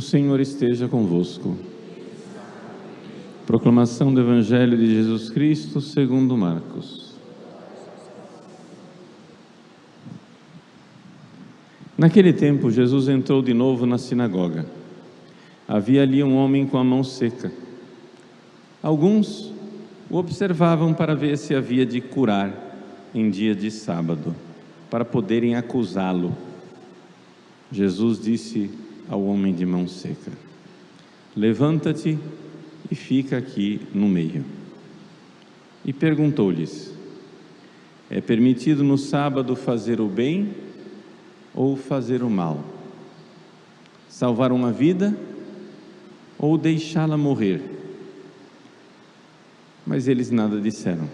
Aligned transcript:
O 0.00 0.02
Senhor 0.02 0.40
esteja 0.40 0.88
convosco. 0.88 1.58
Proclamação 3.46 4.14
do 4.14 4.22
Evangelho 4.22 4.74
de 4.74 4.94
Jesus 4.94 5.28
Cristo 5.28 5.78
segundo 5.78 6.38
Marcos. 6.38 7.14
Naquele 11.98 12.32
tempo, 12.32 12.70
Jesus 12.70 13.10
entrou 13.10 13.42
de 13.42 13.52
novo 13.52 13.84
na 13.84 13.98
sinagoga. 13.98 14.64
Havia 15.68 16.00
ali 16.00 16.24
um 16.24 16.34
homem 16.34 16.66
com 16.66 16.78
a 16.78 16.82
mão 16.82 17.04
seca. 17.04 17.52
Alguns 18.82 19.52
o 20.08 20.16
observavam 20.16 20.94
para 20.94 21.14
ver 21.14 21.36
se 21.36 21.54
havia 21.54 21.84
de 21.84 22.00
curar 22.00 22.54
em 23.14 23.28
dia 23.28 23.54
de 23.54 23.70
sábado, 23.70 24.34
para 24.90 25.04
poderem 25.04 25.56
acusá-lo. 25.56 26.34
Jesus 27.70 28.18
disse 28.18 28.88
ao 29.10 29.22
homem 29.24 29.52
de 29.52 29.66
mão 29.66 29.88
seca: 29.88 30.30
Levanta-te 31.36 32.16
e 32.90 32.94
fica 32.94 33.36
aqui 33.36 33.80
no 33.92 34.08
meio. 34.08 34.44
E 35.84 35.92
perguntou-lhes: 35.92 36.94
É 38.08 38.20
permitido 38.20 38.84
no 38.84 38.96
sábado 38.96 39.56
fazer 39.56 40.00
o 40.00 40.06
bem 40.06 40.54
ou 41.52 41.76
fazer 41.76 42.22
o 42.22 42.30
mal? 42.30 42.64
Salvar 44.08 44.52
uma 44.52 44.70
vida 44.70 45.16
ou 46.38 46.56
deixá-la 46.56 47.16
morrer? 47.16 47.60
Mas 49.84 50.06
eles 50.06 50.30
nada 50.30 50.60
disseram. 50.60 51.08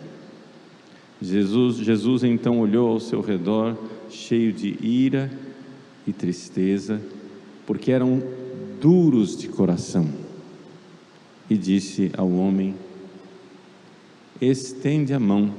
Jesus, 1.20 1.76
Jesus 1.76 2.24
então 2.24 2.60
olhou 2.60 2.90
ao 2.90 3.00
seu 3.00 3.22
redor, 3.22 3.74
cheio 4.10 4.52
de 4.52 4.76
ira 4.84 5.30
e 6.06 6.12
tristeza, 6.12 7.00
porque 7.66 7.90
eram 7.90 8.22
duros 8.80 9.36
de 9.36 9.48
coração, 9.48 10.08
e 11.50 11.56
disse 11.56 12.10
ao 12.16 12.30
homem: 12.30 12.74
Estende 14.40 15.12
a 15.12 15.20
mão. 15.20 15.52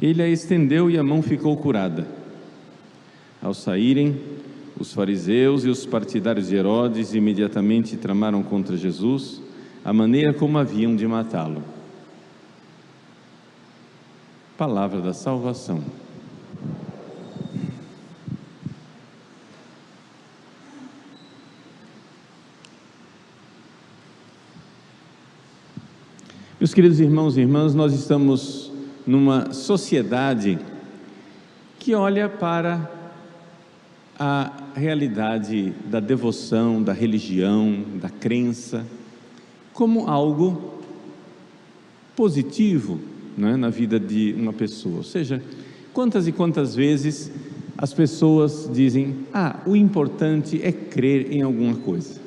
Ele 0.00 0.22
a 0.22 0.28
estendeu 0.28 0.90
e 0.90 0.98
a 0.98 1.02
mão 1.02 1.22
ficou 1.22 1.56
curada. 1.56 2.06
Ao 3.40 3.54
saírem, 3.54 4.20
os 4.78 4.92
fariseus 4.92 5.64
e 5.64 5.68
os 5.68 5.86
partidários 5.86 6.48
de 6.48 6.56
Herodes 6.56 7.14
imediatamente 7.14 7.96
tramaram 7.96 8.42
contra 8.42 8.76
Jesus 8.76 9.40
a 9.84 9.92
maneira 9.92 10.32
como 10.32 10.58
haviam 10.58 10.96
de 10.96 11.06
matá-lo. 11.06 11.62
Palavra 14.56 15.00
da 15.00 15.12
salvação. 15.12 15.82
Meus 26.64 26.72
queridos 26.72 26.98
irmãos 26.98 27.36
e 27.36 27.42
irmãs, 27.42 27.74
nós 27.74 27.92
estamos 27.92 28.72
numa 29.06 29.52
sociedade 29.52 30.58
que 31.78 31.94
olha 31.94 32.26
para 32.26 32.90
a 34.18 34.50
realidade 34.74 35.74
da 35.84 36.00
devoção, 36.00 36.82
da 36.82 36.94
religião, 36.94 37.84
da 38.00 38.08
crença, 38.08 38.86
como 39.74 40.08
algo 40.08 40.80
positivo 42.16 42.98
né, 43.36 43.56
na 43.56 43.68
vida 43.68 44.00
de 44.00 44.34
uma 44.34 44.54
pessoa. 44.54 44.96
Ou 44.96 45.04
seja, 45.04 45.42
quantas 45.92 46.26
e 46.26 46.32
quantas 46.32 46.74
vezes 46.74 47.30
as 47.76 47.92
pessoas 47.92 48.70
dizem: 48.72 49.16
Ah, 49.34 49.60
o 49.66 49.76
importante 49.76 50.62
é 50.62 50.72
crer 50.72 51.30
em 51.30 51.42
alguma 51.42 51.74
coisa. 51.74 52.18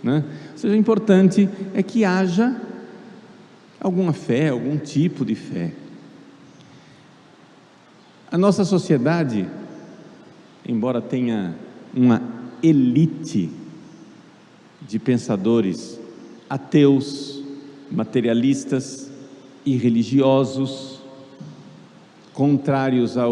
Né? 0.00 0.22
Ou 0.52 0.58
seja, 0.58 0.74
o 0.76 0.78
importante 0.78 1.48
é 1.74 1.82
que 1.82 2.04
haja 2.04 2.69
alguma 3.80 4.12
fé, 4.12 4.50
algum 4.50 4.76
tipo 4.76 5.24
de 5.24 5.34
fé. 5.34 5.72
A 8.30 8.36
nossa 8.36 8.64
sociedade, 8.64 9.48
embora 10.68 11.00
tenha 11.00 11.54
uma 11.94 12.22
elite 12.62 13.50
de 14.82 14.98
pensadores 14.98 15.98
ateus, 16.48 17.42
materialistas 17.90 19.10
e 19.64 19.76
religiosos, 19.76 21.00
contrários 22.32 23.16
à, 23.18 23.24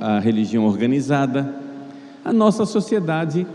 à 0.00 0.18
religião 0.18 0.64
organizada, 0.64 1.54
a 2.24 2.32
nossa 2.32 2.64
sociedade, 2.64 3.46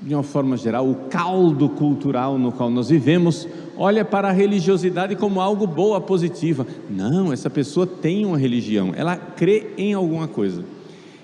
de 0.00 0.14
uma 0.14 0.22
forma 0.22 0.56
geral, 0.56 0.88
o 0.88 0.94
caldo 1.08 1.68
cultural 1.68 2.38
no 2.38 2.52
qual 2.52 2.70
nós 2.70 2.88
vivemos, 2.88 3.48
olha 3.76 4.04
para 4.04 4.28
a 4.28 4.32
religiosidade 4.32 5.16
como 5.16 5.40
algo 5.40 5.66
boa, 5.66 6.00
positiva. 6.00 6.66
Não, 6.88 7.32
essa 7.32 7.50
pessoa 7.50 7.86
tem 7.86 8.24
uma 8.24 8.38
religião, 8.38 8.92
ela 8.96 9.16
crê 9.16 9.72
em 9.76 9.92
alguma 9.94 10.28
coisa. 10.28 10.64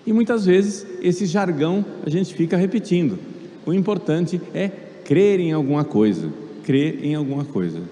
E 0.07 0.13
muitas 0.13 0.45
vezes 0.45 0.87
esse 1.01 1.25
jargão 1.27 1.85
a 2.05 2.11
gente 2.11 2.35
fica 2.35 2.57
repetindo. 2.57 3.19
O 3.65 3.73
importante 3.73 4.41
é 4.53 4.69
crer 4.69 5.41
em 5.41 5.53
alguma 5.53 5.85
coisa, 5.85 6.31
crer 6.63 7.05
em 7.05 7.15
alguma 7.15 7.45
coisa. 7.45 7.83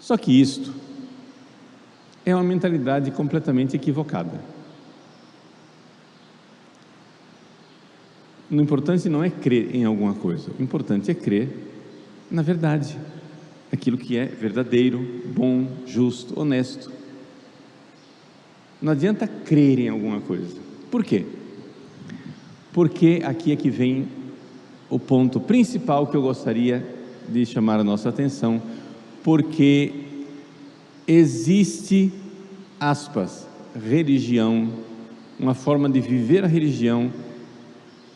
Só 0.00 0.16
que 0.16 0.40
isto 0.40 0.72
é 2.24 2.34
uma 2.34 2.44
mentalidade 2.44 3.10
completamente 3.10 3.76
equivocada. 3.76 4.57
O 8.50 8.54
importante 8.54 9.08
não 9.08 9.22
é 9.22 9.30
crer 9.30 9.74
em 9.74 9.84
alguma 9.84 10.14
coisa, 10.14 10.50
o 10.58 10.62
importante 10.62 11.10
é 11.10 11.14
crer 11.14 11.68
na 12.30 12.42
verdade, 12.42 12.98
aquilo 13.72 13.96
que 13.96 14.16
é 14.16 14.26
verdadeiro, 14.26 15.22
bom, 15.34 15.66
justo, 15.86 16.38
honesto. 16.38 16.92
Não 18.82 18.92
adianta 18.92 19.26
crer 19.26 19.78
em 19.78 19.88
alguma 19.88 20.20
coisa. 20.20 20.56
Por 20.90 21.02
quê? 21.02 21.24
Porque 22.72 23.22
aqui 23.24 23.52
é 23.52 23.56
que 23.56 23.70
vem 23.70 24.08
o 24.90 24.98
ponto 24.98 25.40
principal 25.40 26.06
que 26.06 26.16
eu 26.16 26.22
gostaria 26.22 26.86
de 27.28 27.44
chamar 27.46 27.80
a 27.80 27.84
nossa 27.84 28.10
atenção, 28.10 28.62
porque 29.24 29.92
existe, 31.06 32.12
aspas, 32.78 33.46
religião, 33.74 34.70
uma 35.38 35.54
forma 35.54 35.88
de 35.88 36.00
viver 36.00 36.44
a 36.44 36.46
religião 36.46 37.10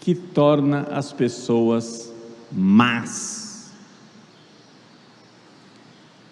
que 0.03 0.17
torna 0.17 0.81
as 0.91 1.13
pessoas 1.13 2.13
más. 2.51 3.71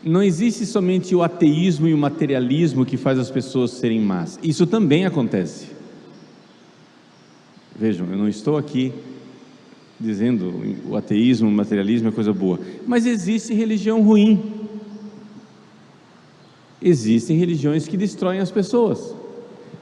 Não 0.02 0.20
existe 0.20 0.66
somente 0.66 1.14
o 1.14 1.22
ateísmo 1.22 1.86
e 1.86 1.94
o 1.94 1.98
materialismo 1.98 2.84
que 2.84 2.96
faz 2.96 3.16
as 3.16 3.30
pessoas 3.30 3.70
serem 3.70 4.00
más. 4.00 4.40
Isso 4.42 4.66
também 4.66 5.06
acontece. 5.06 5.68
Vejam, 7.78 8.08
eu 8.10 8.18
não 8.18 8.28
estou 8.28 8.58
aqui 8.58 8.92
dizendo 10.00 10.52
o 10.88 10.96
ateísmo, 10.96 11.48
o 11.48 11.52
materialismo 11.52 12.08
é 12.08 12.12
coisa 12.12 12.32
boa, 12.32 12.58
mas 12.88 13.06
existe 13.06 13.54
religião 13.54 14.02
ruim. 14.02 14.66
Existem 16.82 17.38
religiões 17.38 17.86
que 17.86 17.96
destroem 17.96 18.40
as 18.40 18.50
pessoas. 18.50 19.14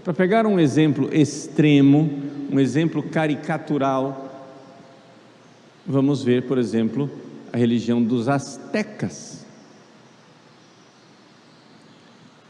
Para 0.04 0.12
pegar 0.12 0.46
um 0.46 0.60
exemplo 0.60 1.08
extremo, 1.10 2.27
um 2.50 2.58
exemplo 2.58 3.02
caricatural, 3.02 4.56
vamos 5.86 6.22
ver, 6.22 6.44
por 6.44 6.58
exemplo, 6.58 7.10
a 7.52 7.56
religião 7.56 8.02
dos 8.02 8.28
astecas. 8.28 9.46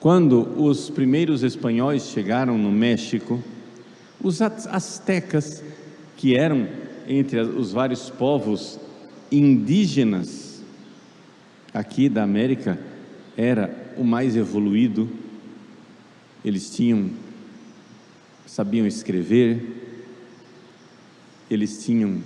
Quando 0.00 0.62
os 0.62 0.88
primeiros 0.90 1.43
espanhóis 1.43 2.11
chegaram 2.11 2.56
no 2.56 2.70
México, 2.70 3.43
os 4.22 4.40
astecas, 4.40 5.62
que 6.17 6.37
eram 6.37 6.69
entre 7.06 7.40
os 7.40 7.72
vários 7.72 8.11
povos 8.11 8.78
indígenas 9.31 10.62
aqui 11.72 12.08
da 12.08 12.22
América, 12.22 12.78
era 13.37 13.93
o 13.96 14.05
mais 14.05 14.37
evoluído, 14.37 15.08
eles 16.44 16.70
tinham, 16.70 17.11
sabiam 18.46 18.87
escrever, 18.87 19.88
eles 21.50 21.84
tinham 21.84 22.18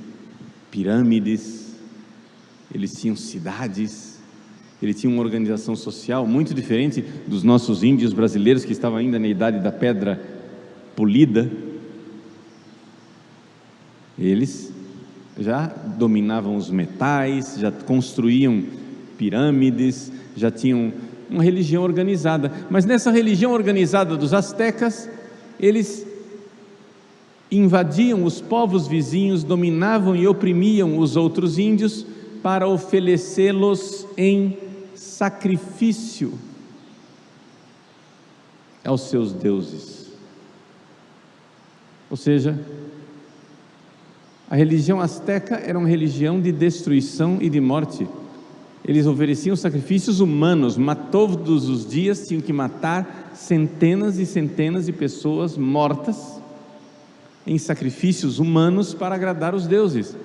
pirâmides, 0.71 1.77
eles 2.75 2.93
tinham 2.95 3.15
cidades, 3.15 4.21
ele 4.83 4.93
tinha 4.93 5.13
uma 5.13 5.23
organização 5.23 5.77
social 5.77 6.27
muito 6.27 6.53
diferente 6.53 7.05
dos 7.27 7.43
nossos 7.43 7.85
índios 7.85 8.13
brasileiros 8.13 8.65
que 8.65 8.73
estavam 8.73 8.99
ainda 8.99 9.19
na 9.19 9.29
idade 9.29 9.61
da 9.61 9.71
pedra 9.71 10.21
polida. 10.97 11.51
Eles 14.19 14.73
já 15.39 15.67
dominavam 15.67 16.57
os 16.57 16.71
metais, 16.71 17.57
já 17.59 17.71
construíam 17.71 18.65
pirâmides, 19.17 20.11
já 20.37 20.51
tinham 20.51 20.93
uma 21.31 21.43
religião 21.43 21.83
organizada. 21.83 22.53
Mas 22.69 22.85
nessa 22.85 23.11
religião 23.11 23.53
organizada 23.53 24.17
dos 24.17 24.35
astecas, 24.35 25.09
eles 25.61 26.07
invadiam 27.53 28.25
os 28.25 28.41
povos 28.41 28.87
vizinhos, 28.87 29.45
dominavam 29.45 30.17
e 30.17 30.27
oprimiam 30.27 30.99
os 30.99 31.17
outros 31.17 31.59
índios 31.59 32.07
para 32.43 32.67
oferecê-los 32.67 34.07
em 34.17 34.57
sacrifício 34.95 36.33
aos 38.83 39.03
seus 39.03 39.33
deuses. 39.33 40.11
Ou 42.11 42.17
seja, 42.17 42.59
a 44.51 44.57
religião 44.57 45.01
asteca 45.01 45.57
era 45.57 45.79
uma 45.79 45.89
religião 45.89 46.41
de 46.41 46.53
destruição 46.53 47.39
e 47.41 47.51
de 47.51 47.61
morte. 47.61 48.09
Eles 48.85 49.07
ofereciam 49.07 49.55
sacrifícios 49.55 50.21
humanos, 50.21 50.79
todos 51.11 51.69
os 51.69 51.89
dias, 51.89 52.27
tinham 52.27 52.41
que 52.41 52.53
matar 52.53 53.33
centenas 53.35 54.19
e 54.19 54.27
centenas 54.27 54.87
de 54.87 54.93
pessoas 54.93 55.57
mortas 55.57 56.32
em 57.47 57.59
sacrifícios 57.59 58.39
humanos 58.39 58.95
para 58.95 59.15
agradar 59.15 59.55
os 59.55 59.67
deuses. 59.67 60.17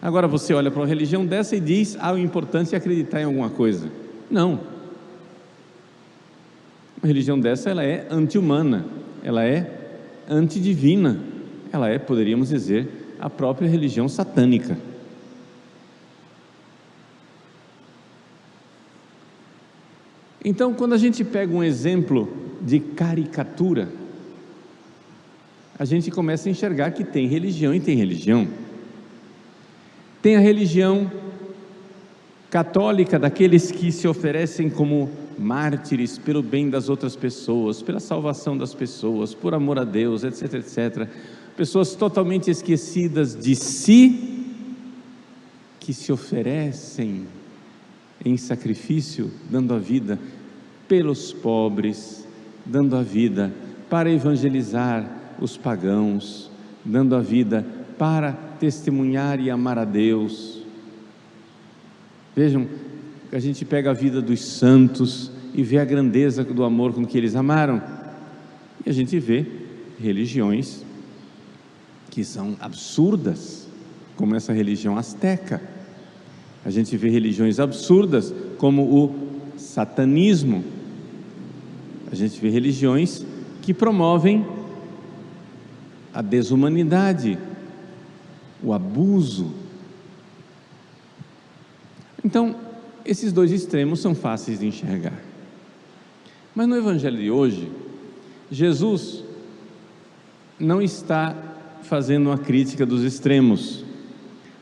Agora 0.00 0.26
você 0.26 0.54
olha 0.54 0.70
para 0.70 0.80
uma 0.80 0.86
religião 0.86 1.26
dessa 1.26 1.56
e 1.56 1.60
diz: 1.60 1.96
ah, 2.00 2.12
o 2.12 2.18
importante 2.18 2.74
é 2.74 2.78
acreditar 2.78 3.20
em 3.20 3.24
alguma 3.24 3.50
coisa. 3.50 3.90
Não. 4.30 4.60
Uma 7.02 7.06
religião 7.06 7.38
dessa 7.38 7.70
ela 7.70 7.82
é 7.82 8.06
anti-humana, 8.10 8.84
ela 9.22 9.44
é 9.44 9.78
antidivina, 10.28 11.20
ela 11.72 11.88
é, 11.88 11.98
poderíamos 11.98 12.48
dizer, 12.50 13.16
a 13.18 13.28
própria 13.28 13.68
religião 13.68 14.08
satânica. 14.08 14.76
Então, 20.42 20.72
quando 20.72 20.94
a 20.94 20.98
gente 20.98 21.22
pega 21.22 21.54
um 21.54 21.62
exemplo 21.62 22.28
de 22.62 22.80
caricatura, 22.80 23.88
a 25.80 25.84
gente 25.86 26.10
começa 26.10 26.46
a 26.46 26.52
enxergar 26.52 26.90
que 26.90 27.02
tem 27.02 27.26
religião 27.26 27.74
e 27.74 27.80
tem 27.80 27.96
religião. 27.96 28.46
Tem 30.20 30.36
a 30.36 30.38
religião 30.38 31.10
católica 32.50 33.18
daqueles 33.18 33.72
que 33.72 33.90
se 33.90 34.06
oferecem 34.06 34.68
como 34.68 35.08
mártires 35.38 36.18
pelo 36.18 36.42
bem 36.42 36.68
das 36.68 36.90
outras 36.90 37.16
pessoas, 37.16 37.80
pela 37.80 37.98
salvação 37.98 38.58
das 38.58 38.74
pessoas, 38.74 39.32
por 39.32 39.54
amor 39.54 39.78
a 39.78 39.84
Deus, 39.84 40.22
etc, 40.22 40.52
etc. 40.52 41.08
Pessoas 41.56 41.94
totalmente 41.94 42.50
esquecidas 42.50 43.34
de 43.34 43.56
si, 43.56 44.44
que 45.80 45.94
se 45.94 46.12
oferecem 46.12 47.26
em 48.22 48.36
sacrifício, 48.36 49.30
dando 49.48 49.72
a 49.72 49.78
vida 49.78 50.18
pelos 50.86 51.32
pobres, 51.32 52.28
dando 52.66 52.94
a 52.96 53.02
vida 53.02 53.50
para 53.88 54.10
evangelizar 54.10 55.19
os 55.40 55.56
pagãos, 55.56 56.50
dando 56.84 57.14
a 57.14 57.20
vida 57.20 57.66
para 57.98 58.32
testemunhar 58.32 59.40
e 59.40 59.50
amar 59.50 59.78
a 59.78 59.84
Deus. 59.84 60.62
Vejam, 62.34 62.66
a 63.32 63.38
gente 63.38 63.64
pega 63.64 63.90
a 63.90 63.94
vida 63.94 64.20
dos 64.20 64.40
santos 64.40 65.30
e 65.54 65.62
vê 65.62 65.78
a 65.78 65.84
grandeza 65.84 66.44
do 66.44 66.64
amor 66.64 66.92
com 66.92 67.04
que 67.04 67.18
eles 67.18 67.34
amaram, 67.34 67.82
e 68.84 68.90
a 68.90 68.92
gente 68.92 69.18
vê 69.18 69.46
religiões 70.00 70.84
que 72.10 72.24
são 72.24 72.56
absurdas, 72.60 73.68
como 74.16 74.34
essa 74.34 74.52
religião 74.52 74.96
asteca 74.96 75.60
a 76.64 76.70
gente 76.70 76.96
vê 76.96 77.08
religiões 77.08 77.58
absurdas, 77.58 78.34
como 78.58 78.82
o 78.82 79.14
satanismo. 79.56 80.62
A 82.12 82.14
gente 82.14 82.40
vê 82.40 82.50
religiões 82.50 83.24
que 83.62 83.72
promovem 83.72 84.46
a 86.12 86.22
desumanidade, 86.22 87.38
o 88.62 88.72
abuso. 88.72 89.52
Então, 92.24 92.56
esses 93.04 93.32
dois 93.32 93.50
extremos 93.50 94.00
são 94.00 94.14
fáceis 94.14 94.60
de 94.60 94.66
enxergar. 94.66 95.18
Mas 96.54 96.68
no 96.68 96.76
Evangelho 96.76 97.16
de 97.16 97.30
hoje, 97.30 97.70
Jesus 98.50 99.24
não 100.58 100.82
está 100.82 101.34
fazendo 101.82 102.26
uma 102.26 102.38
crítica 102.38 102.84
dos 102.84 103.02
extremos. 103.02 103.84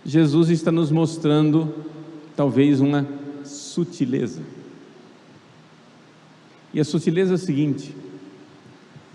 Jesus 0.05 0.51
está 0.51 0.71
nos 0.71 0.91
mostrando 0.91 1.75
talvez 2.37 2.81
uma 2.81 3.07
sutileza. 3.45 4.43
E 6.73 6.81
a 6.81 6.85
sutileza 6.85 7.33
é 7.33 7.35
a 7.35 7.39
seguinte: 7.39 7.95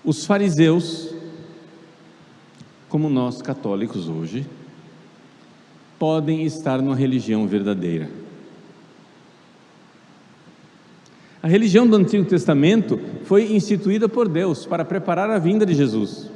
os 0.04 0.26
fariseus, 0.26 1.13
como 2.94 3.10
nós 3.10 3.42
católicos 3.42 4.08
hoje, 4.08 4.46
podem 5.98 6.46
estar 6.46 6.80
numa 6.80 6.96
religião 6.96 7.48
verdadeira. 7.48 8.08
A 11.42 11.48
religião 11.48 11.88
do 11.88 11.96
Antigo 11.96 12.24
Testamento 12.24 13.00
foi 13.24 13.52
instituída 13.52 14.08
por 14.08 14.30
Deus 14.30 14.68
para 14.68 14.86
preparar 14.86 15.28
a 15.32 15.40
vinda 15.40 15.66
de 15.66 15.74
Jesus. 15.74 16.30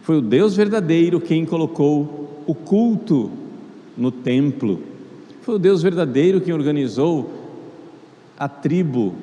Foi 0.00 0.16
o 0.16 0.22
Deus 0.22 0.56
verdadeiro 0.56 1.20
quem 1.20 1.44
colocou 1.44 2.42
o 2.46 2.54
culto 2.54 3.30
no 3.94 4.10
templo 4.10 4.90
foi 5.42 5.56
o 5.56 5.58
Deus 5.58 5.82
verdadeiro 5.82 6.40
quem 6.40 6.54
organizou 6.54 7.28
a 8.38 8.48
tribo 8.48 9.16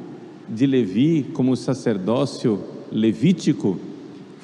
de 0.50 0.68
Levi 0.68 1.26
como 1.34 1.56
sacerdócio 1.56 2.62
levítico. 2.92 3.80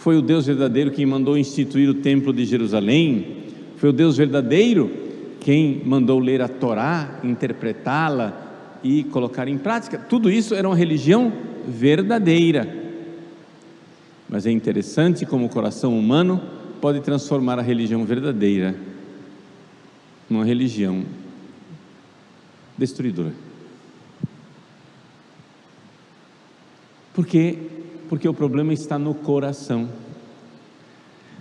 Foi 0.04 0.18
o 0.18 0.22
Deus 0.22 0.46
verdadeiro 0.46 0.92
quem 0.92 1.06
mandou 1.06 1.38
instituir 1.38 1.90
o 1.90 1.94
templo 1.94 2.34
de 2.34 2.44
Jerusalém. 2.44 3.46
Foi 3.78 3.88
o 3.88 3.94
Deus 3.94 4.18
verdadeiro 4.18 4.92
quem 5.40 5.82
mandou 5.86 6.20
ler 6.20 6.42
a 6.42 6.50
Torá, 6.50 7.22
interpretá-la 7.24 8.82
e 8.84 9.06
colocar 9.06 9.48
em 9.48 9.58
prática. 9.58 9.98
Tudo 9.98 10.30
isso 10.30 10.56
era 10.56 10.68
uma 10.68 10.76
religião 10.76 11.32
verdadeira. 11.66 12.68
Mas 14.28 14.46
é 14.46 14.52
interessante 14.52 15.26
como 15.26 15.46
o 15.46 15.50
coração 15.50 15.98
humano 15.98 16.42
pode 16.82 17.00
transformar 17.00 17.58
a 17.58 17.62
religião 17.62 18.04
verdadeira 18.04 18.76
numa 20.30 20.44
religião 20.44 21.06
destruidor. 22.78 23.32
Por 27.14 27.26
quê? 27.26 27.83
Porque 28.10 28.28
o 28.28 28.34
problema 28.34 28.74
está 28.74 29.00
no 29.00 29.14
coração. 29.14 29.90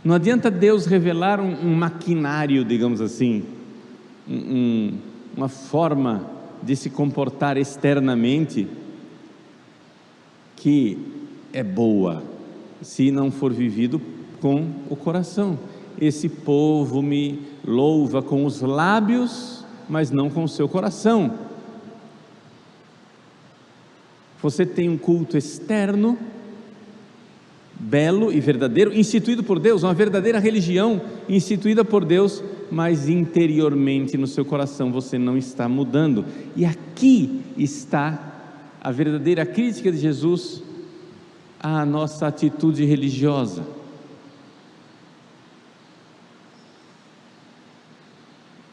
Não 0.04 0.14
adianta 0.14 0.50
Deus 0.50 0.86
revelar 0.86 1.40
um, 1.40 1.52
um 1.64 1.74
maquinário, 1.74 2.64
digamos 2.64 3.00
assim, 3.00 3.44
um, 4.28 4.98
uma 5.36 5.48
forma 5.48 6.26
de 6.62 6.74
se 6.76 6.90
comportar 6.90 7.56
externamente 7.56 8.66
que 10.56 10.98
é 11.52 11.62
boa, 11.62 12.22
se 12.80 13.10
não 13.10 13.30
for 13.30 13.52
vivido 13.52 14.00
com 14.40 14.70
o 14.88 14.96
coração. 14.96 15.58
Esse 16.00 16.28
povo 16.28 17.02
me 17.02 17.40
louva 17.64 18.22
com 18.22 18.44
os 18.44 18.60
lábios, 18.60 19.64
mas 19.88 20.10
não 20.10 20.30
com 20.30 20.44
o 20.44 20.48
seu 20.48 20.68
coração. 20.68 21.32
Você 24.40 24.66
tem 24.66 24.88
um 24.88 24.98
culto 24.98 25.36
externo, 25.36 26.18
belo 27.82 28.32
e 28.32 28.38
verdadeiro, 28.38 28.94
instituído 28.94 29.42
por 29.42 29.58
Deus, 29.58 29.82
uma 29.82 29.92
verdadeira 29.92 30.38
religião 30.38 31.02
instituída 31.28 31.84
por 31.84 32.04
Deus, 32.04 32.42
mas 32.70 33.08
interiormente 33.08 34.16
no 34.16 34.26
seu 34.26 34.44
coração 34.44 34.92
você 34.92 35.18
não 35.18 35.36
está 35.36 35.68
mudando. 35.68 36.24
E 36.54 36.64
aqui 36.64 37.42
está 37.58 38.32
a 38.80 38.92
verdadeira 38.92 39.44
crítica 39.44 39.90
de 39.90 39.98
Jesus 39.98 40.62
à 41.58 41.84
nossa 41.84 42.28
atitude 42.28 42.84
religiosa. 42.84 43.66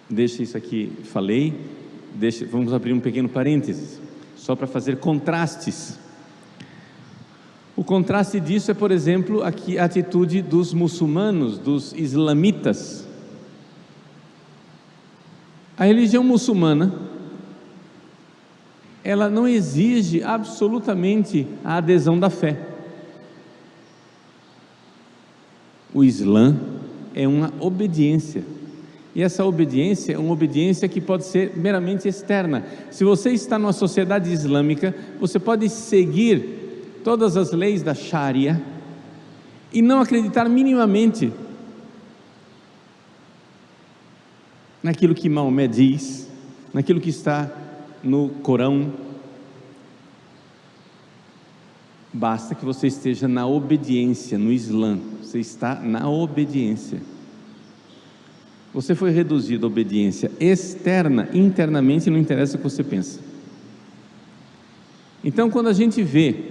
Deixa 0.07 0.43
isso 0.43 0.55
aqui, 0.55 0.91
falei. 1.05 1.53
Deixa, 2.13 2.45
vamos 2.45 2.73
abrir 2.73 2.93
um 2.93 2.99
pequeno 2.99 3.29
parênteses, 3.29 3.99
só 4.35 4.55
para 4.55 4.67
fazer 4.67 4.97
contrastes. 4.97 5.99
Contraste 7.89 8.39
disso 8.39 8.69
é, 8.69 8.75
por 8.75 8.91
exemplo, 8.91 9.41
aqui 9.41 9.79
a 9.79 9.86
atitude 9.86 10.43
dos 10.43 10.75
muçulmanos, 10.75 11.58
dos 11.58 11.91
islamitas. 11.93 13.03
A 15.75 15.86
religião 15.86 16.24
muçulmana, 16.24 16.93
ela 19.03 19.27
não 19.27 19.48
exige 19.48 20.22
absolutamente 20.22 21.48
a 21.65 21.77
adesão 21.77 22.19
da 22.19 22.29
fé. 22.29 22.60
O 25.91 26.03
Islã 26.03 26.55
é 27.15 27.27
uma 27.27 27.51
obediência 27.60 28.43
e 29.15 29.24
essa 29.24 29.43
obediência 29.43 30.13
é 30.13 30.17
uma 30.19 30.34
obediência 30.34 30.88
que 30.88 31.01
pode 31.01 31.25
ser 31.25 31.58
meramente 31.58 32.08
externa. 32.08 32.63
Se 32.91 33.03
você 33.03 33.31
está 33.31 33.58
numa 33.58 33.74
sociedade 33.74 34.31
islâmica, 34.31 34.93
você 35.19 35.39
pode 35.39 35.67
seguir 35.69 36.58
todas 37.03 37.38
as 37.38 37.51
leis 37.51 37.82
da 37.82 37.94
Sharia 37.94 38.62
e 39.72 39.82
não 39.82 40.01
acreditar 40.01 40.48
minimamente 40.50 41.32
naquilo 44.82 45.13
que 45.13 45.29
Maomé 45.29 45.68
diz, 45.68 46.29
naquilo 46.74 47.00
que 47.00 47.10
está 47.10 47.51
no 48.03 48.29
Corão. 48.41 48.91
Basta 52.12 52.56
que 52.56 52.65
você 52.65 52.88
esteja 52.88 53.27
na 53.27 53.46
obediência 53.46 54.38
no 54.38 54.51
Islã, 54.51 54.98
você 55.22 55.39
está 55.39 55.75
na 55.75 56.10
obediência. 56.10 57.01
Você 58.74 58.94
foi 58.94 59.12
reduzido 59.12 59.65
à 59.65 59.70
obediência 59.70 60.32
externa, 60.39 61.29
internamente 61.34 62.10
não 62.10 62.18
interessa 62.18 62.56
o 62.56 62.58
que 62.58 62.63
você 62.63 62.84
pensa. 62.84 63.20
Então, 65.24 65.50
quando 65.50 65.68
a 65.68 65.74
gente 65.74 66.01
vê 66.01 66.49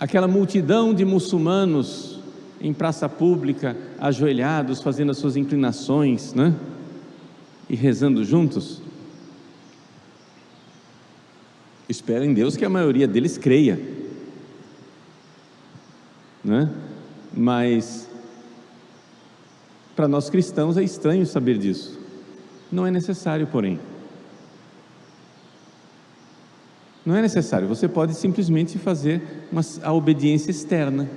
aquela 0.00 0.26
multidão 0.26 0.94
de 0.94 1.04
muçulmanos 1.04 2.18
em 2.58 2.72
praça 2.72 3.06
pública, 3.06 3.76
ajoelhados, 3.98 4.80
fazendo 4.80 5.10
as 5.10 5.18
suas 5.18 5.36
inclinações, 5.36 6.32
né? 6.32 6.54
E 7.68 7.76
rezando 7.76 8.24
juntos, 8.24 8.82
espero 11.88 12.24
em 12.24 12.32
Deus 12.32 12.56
que 12.56 12.64
a 12.64 12.68
maioria 12.68 13.06
deles 13.06 13.36
creia, 13.36 13.78
né? 16.42 16.70
Mas 17.32 18.08
para 19.94 20.08
nós 20.08 20.30
cristãos 20.30 20.78
é 20.78 20.82
estranho 20.82 21.26
saber 21.26 21.58
disso. 21.58 22.00
Não 22.72 22.86
é 22.86 22.90
necessário, 22.90 23.46
porém. 23.46 23.78
Não 27.04 27.16
é 27.16 27.22
necessário, 27.22 27.66
você 27.66 27.88
pode 27.88 28.14
simplesmente 28.14 28.78
fazer 28.78 29.22
uma, 29.50 29.62
a 29.82 29.92
obediência 29.92 30.50
externa. 30.50 31.08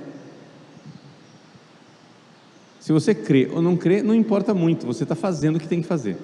Se 2.80 2.92
você 2.92 3.14
crê 3.14 3.48
ou 3.52 3.62
não 3.62 3.76
crê, 3.76 4.02
não 4.02 4.14
importa 4.14 4.54
muito, 4.54 4.86
você 4.86 5.02
está 5.04 5.14
fazendo 5.14 5.56
o 5.56 5.60
que 5.60 5.68
tem 5.68 5.82
que 5.82 5.88
fazer. 5.88 6.16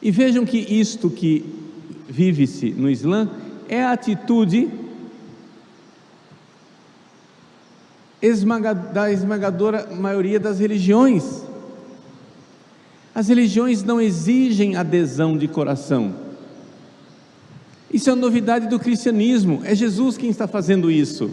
E 0.00 0.10
vejam 0.10 0.44
que 0.44 0.58
isto 0.58 1.08
que 1.08 1.44
vive-se 2.06 2.70
no 2.70 2.90
Islã 2.90 3.30
é 3.68 3.82
a 3.82 3.92
atitude 3.92 4.70
da 8.92 9.10
esmagadora 9.10 9.94
maioria 9.94 10.38
das 10.40 10.58
religiões. 10.58 11.43
As 13.14 13.28
religiões 13.28 13.84
não 13.84 14.00
exigem 14.00 14.74
adesão 14.74 15.38
de 15.38 15.46
coração. 15.46 16.14
Isso 17.92 18.10
é 18.10 18.12
uma 18.12 18.20
novidade 18.20 18.66
do 18.68 18.78
cristianismo. 18.78 19.60
É 19.64 19.74
Jesus 19.74 20.16
quem 20.16 20.30
está 20.30 20.48
fazendo 20.48 20.90
isso. 20.90 21.30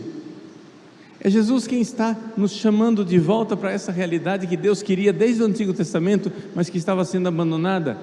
É 1.20 1.30
Jesus 1.30 1.66
quem 1.66 1.82
está 1.82 2.16
nos 2.38 2.52
chamando 2.52 3.04
de 3.04 3.18
volta 3.18 3.58
para 3.58 3.72
essa 3.72 3.92
realidade 3.92 4.46
que 4.46 4.58
Deus 4.58 4.84
queria 4.84 5.12
desde 5.12 5.42
o 5.42 5.46
Antigo 5.46 5.74
Testamento, 5.74 6.32
mas 6.54 6.70
que 6.70 6.78
estava 6.78 7.04
sendo 7.04 7.28
abandonada. 7.28 7.98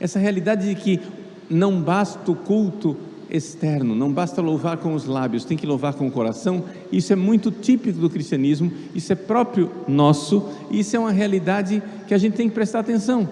Essa 0.00 0.18
realidade 0.18 0.68
de 0.68 0.74
que 0.74 1.00
não 1.48 1.80
basta 1.80 2.30
o 2.30 2.34
culto 2.34 2.96
externo, 3.36 3.96
não 3.96 4.12
basta 4.12 4.40
louvar 4.40 4.76
com 4.76 4.94
os 4.94 5.06
lábios, 5.06 5.44
tem 5.44 5.56
que 5.56 5.66
louvar 5.66 5.94
com 5.94 6.06
o 6.06 6.10
coração. 6.10 6.64
Isso 6.92 7.12
é 7.12 7.16
muito 7.16 7.50
típico 7.50 7.98
do 7.98 8.08
cristianismo, 8.08 8.72
isso 8.94 9.12
é 9.12 9.16
próprio 9.16 9.70
nosso, 9.88 10.48
e 10.70 10.80
isso 10.80 10.94
é 10.94 10.98
uma 10.98 11.10
realidade 11.10 11.82
que 12.06 12.14
a 12.14 12.18
gente 12.18 12.36
tem 12.36 12.48
que 12.48 12.54
prestar 12.54 12.80
atenção. 12.80 13.28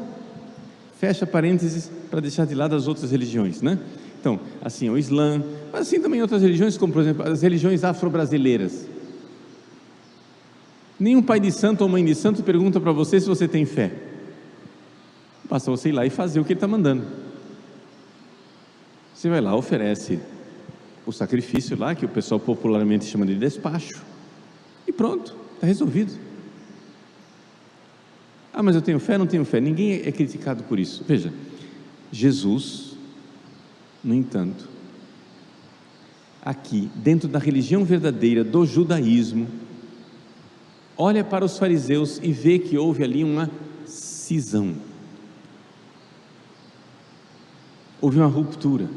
Fecha 0.99 1.25
parênteses 1.25 1.91
para 2.11 2.21
deixar 2.21 2.47
de 2.47 2.55
lado 2.55 2.75
as 2.75 2.89
outras 2.89 3.13
religiões, 3.13 3.63
né? 3.63 3.79
Então, 4.21 4.41
assim, 4.61 4.91
o 4.91 4.99
Islã, 4.99 5.43
mas 5.73 5.83
assim 5.83 6.01
também 6.01 6.21
outras 6.21 6.43
religiões, 6.43 6.77
como 6.77 6.93
por 6.93 7.03
exemplo 7.03 7.29
as 7.29 7.43
religiões 7.43 7.85
afro-brasileiras. 7.85 8.87
Nenhum 10.99 11.23
pai 11.23 11.41
de 11.41 11.51
santo 11.51 11.83
ou 11.83 11.89
mãe 11.89 12.05
de 12.05 12.15
santo 12.15 12.43
pergunta 12.43 12.81
para 12.81 12.93
você 12.93 13.21
se 13.21 13.27
você 13.27 13.47
tem 13.47 13.65
fé. 13.65 13.93
Basta 15.49 15.71
você 15.71 15.91
ir 15.91 15.93
lá 15.93 16.05
e 16.07 16.11
fazer 16.11 16.41
o 16.41 16.45
que 16.45 16.53
ele 16.53 16.59
está 16.59 16.69
mandando. 16.69 17.05
Você 19.23 19.29
vai 19.29 19.41
lá, 19.41 19.55
oferece 19.55 20.19
o 21.07 21.13
sacrifício 21.13 21.79
lá, 21.79 21.95
que 21.95 22.05
o 22.05 22.09
pessoal 22.09 22.41
popularmente 22.41 23.05
chama 23.05 23.25
de 23.25 23.37
despacho, 23.37 24.03
e 24.85 24.91
pronto, 24.91 25.37
está 25.55 25.65
resolvido. 25.65 26.13
Ah, 28.53 28.65
mas 28.65 28.75
eu 28.75 28.83
tenho 28.83 28.99
fé, 28.99 29.17
não 29.17 29.29
tenho 29.29 29.45
fé. 29.45 29.61
Ninguém 29.61 30.03
é 30.05 30.11
criticado 30.11 30.65
por 30.65 30.77
isso. 30.77 31.05
Veja, 31.07 31.33
Jesus, 32.11 32.97
no 34.03 34.13
entanto, 34.13 34.69
aqui, 36.45 36.91
dentro 36.97 37.29
da 37.29 37.39
religião 37.39 37.85
verdadeira 37.85 38.43
do 38.43 38.67
judaísmo, 38.67 39.47
olha 40.97 41.23
para 41.23 41.45
os 41.45 41.57
fariseus 41.57 42.19
e 42.21 42.33
vê 42.33 42.59
que 42.59 42.77
houve 42.77 43.05
ali 43.05 43.23
uma 43.23 43.49
cisão. 43.87 44.75
Houve 48.01 48.19
uma 48.19 48.27
ruptura. 48.27 48.89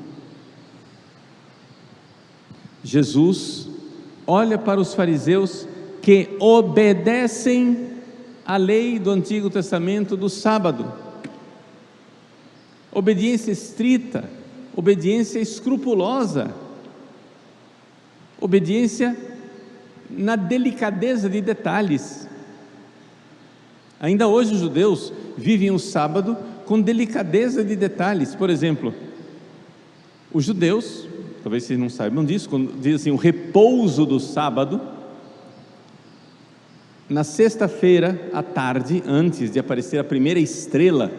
Jesus 2.86 3.68
olha 4.28 4.60
para 4.60 4.80
os 4.80 4.94
fariseus 4.94 5.68
que 6.04 6.30
obedecem 6.40 7.90
à 8.46 8.58
lei 8.58 9.00
do 9.00 9.10
Antigo 9.10 9.50
Testamento 9.50 10.16
do 10.16 10.30
sábado. 10.30 10.94
Obediência 12.92 13.52
estrita, 13.52 14.30
obediência 14.76 15.40
escrupulosa, 15.40 16.54
obediência 18.40 19.18
na 20.08 20.36
delicadeza 20.36 21.28
de 21.28 21.42
detalhes. 21.42 22.30
Ainda 24.00 24.28
hoje 24.28 24.54
os 24.54 24.60
judeus 24.60 25.12
vivem 25.36 25.72
o 25.72 25.80
sábado 25.80 26.38
com 26.68 26.80
delicadeza 26.80 27.64
de 27.64 27.76
detalhes. 27.76 28.36
Por 28.36 28.52
exemplo, 28.52 28.94
os 30.32 30.46
judeus 30.46 31.08
talvez 31.46 31.64
vocês 31.64 31.78
não 31.78 31.90
saibam 31.92 32.26
disso, 32.26 32.50
quando 32.50 32.74
diz 32.82 32.96
assim, 32.96 33.12
o 33.12 33.16
repouso 33.16 34.04
do 34.04 34.20
sábado, 34.20 34.82
na 37.08 37.24
sexta-feira 37.24 38.32
à 38.34 38.42
tarde, 38.42 39.04
antes 39.06 39.52
de 39.52 39.60
aparecer 39.60 40.00
a 40.00 40.04
primeira 40.04 40.40
estrela, 40.40 41.12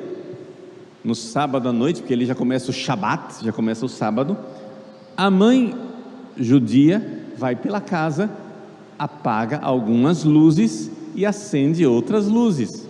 no 1.04 1.14
sábado 1.14 1.68
à 1.68 1.72
noite, 1.72 2.00
porque 2.00 2.12
ele 2.12 2.26
já 2.26 2.34
começa 2.34 2.72
o 2.72 2.74
Shabat, 2.74 3.44
já 3.44 3.52
começa 3.52 3.86
o 3.86 3.88
sábado, 3.88 4.36
a 5.16 5.30
mãe 5.30 5.76
judia 6.36 7.22
vai 7.38 7.54
pela 7.54 7.80
casa, 7.80 8.28
apaga 8.98 9.60
algumas 9.62 10.24
luzes 10.24 10.90
e 11.14 11.24
acende 11.24 11.86
outras 11.86 12.26
luzes. 12.26 12.88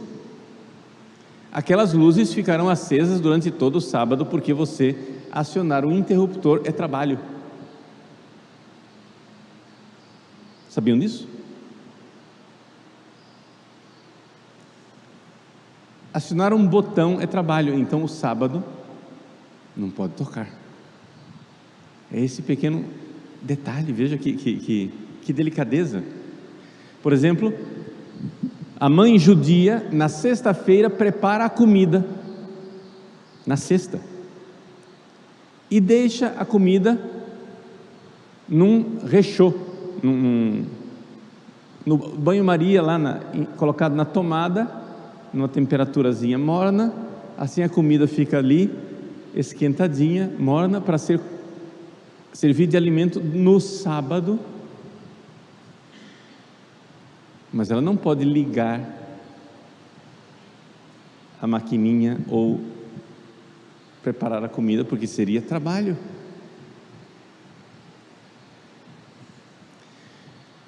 Aquelas 1.53 1.93
luzes 1.93 2.33
ficarão 2.33 2.71
acesas 2.71 3.21
durante 3.21 3.51
todo 3.51 3.77
o 3.77 3.81
sábado, 3.83 4.25
porque 4.25 4.55
você 4.55 5.16
acionar 5.33 5.85
o 5.85 5.93
interruptor 5.93 6.63
é 6.65 6.73
trabalho. 6.73 7.19
Sabiam 10.69 10.99
disso? 10.99 11.29
Acionar 16.13 16.53
um 16.53 16.67
botão 16.67 17.21
é 17.21 17.27
trabalho, 17.27 17.75
então 17.75 18.03
o 18.03 18.09
sábado 18.09 18.65
não 19.77 19.91
pode 19.91 20.15
tocar. 20.15 20.49
É 22.11 22.21
esse 22.21 22.43
pequeno 22.43 22.85
detalhe, 23.43 23.93
veja 23.93 24.17
que, 24.17 24.33
que, 24.33 24.57
que, 24.57 24.95
que 25.23 25.33
delicadeza. 25.33 26.03
Por 27.03 27.13
exemplo, 27.13 27.53
a 28.79 28.89
mãe 28.89 29.19
judia, 29.19 29.89
na 29.93 30.09
sexta-feira, 30.09 30.89
prepara 30.89 31.45
a 31.45 31.51
comida, 31.51 32.07
na 33.47 33.57
sexta 33.57 34.01
e 35.71 35.81
deixa 35.81 36.29
a 36.39 36.45
comida 36.45 36.99
num 38.49 38.99
rechô, 39.07 39.53
num, 40.03 40.65
no 41.85 41.97
banho-maria 41.97 42.83
lá 42.83 42.99
na, 42.99 43.21
colocado 43.57 43.95
na 43.95 44.05
tomada, 44.05 44.71
numa 45.33 45.49
temperaturazinha 45.49 46.39
morna, 46.39 46.95
assim 47.37 47.63
a 47.63 47.69
comida 47.69 48.07
fica 48.07 48.39
ali 48.39 48.73
esquentadinha, 49.35 50.33
morna 50.39 50.81
para 50.81 50.97
ser 50.97 51.21
servir 52.33 52.67
de 52.67 52.77
alimento 52.77 53.21
no 53.21 53.61
sábado. 53.61 54.39
Mas 57.53 57.71
ela 57.71 57.81
não 57.81 57.97
pode 57.97 58.25
ligar 58.25 58.81
a 61.41 61.47
maquininha 61.47 62.19
ou 62.29 62.61
preparar 64.07 64.45
a 64.45 64.49
comida, 64.49 64.85
porque 64.85 65.05
seria 65.05 65.43
trabalho. 65.43 65.99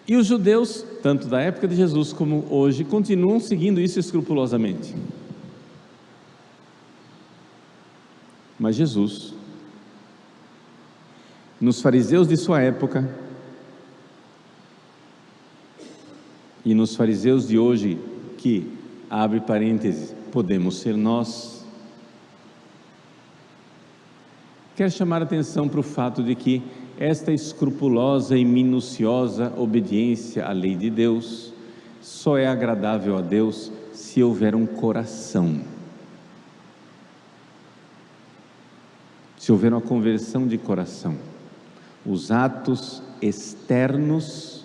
E 0.08 0.16
os 0.16 0.26
judeus, 0.26 0.84
tanto 1.04 1.28
da 1.28 1.40
época 1.40 1.68
de 1.68 1.76
Jesus 1.76 2.12
como 2.12 2.44
hoje, 2.50 2.82
continuam 2.82 3.38
seguindo 3.38 3.80
isso 3.80 4.00
escrupulosamente. 4.00 4.92
Mas 8.58 8.74
Jesus, 8.74 9.32
nos 11.60 11.80
fariseus 11.80 12.26
de 12.26 12.36
sua 12.36 12.60
época, 12.60 13.08
E 16.64 16.74
nos 16.74 16.94
fariseus 16.94 17.48
de 17.48 17.58
hoje, 17.58 17.98
que, 18.36 18.70
abre 19.08 19.40
parênteses, 19.40 20.14
podemos 20.30 20.80
ser 20.80 20.94
nós, 20.98 21.57
quero 24.78 24.92
chamar 24.92 25.20
atenção 25.20 25.68
para 25.68 25.80
o 25.80 25.82
fato 25.82 26.22
de 26.22 26.36
que 26.36 26.62
esta 27.00 27.32
escrupulosa 27.32 28.38
e 28.38 28.44
minuciosa 28.44 29.52
obediência 29.56 30.46
à 30.46 30.52
lei 30.52 30.76
de 30.76 30.88
Deus 30.88 31.52
só 32.00 32.38
é 32.38 32.46
agradável 32.46 33.18
a 33.18 33.20
Deus 33.20 33.72
se 33.92 34.22
houver 34.22 34.54
um 34.54 34.66
coração. 34.66 35.62
Se 39.36 39.50
houver 39.50 39.72
uma 39.72 39.80
conversão 39.80 40.46
de 40.46 40.56
coração. 40.56 41.16
Os 42.06 42.30
atos 42.30 43.02
externos, 43.20 44.64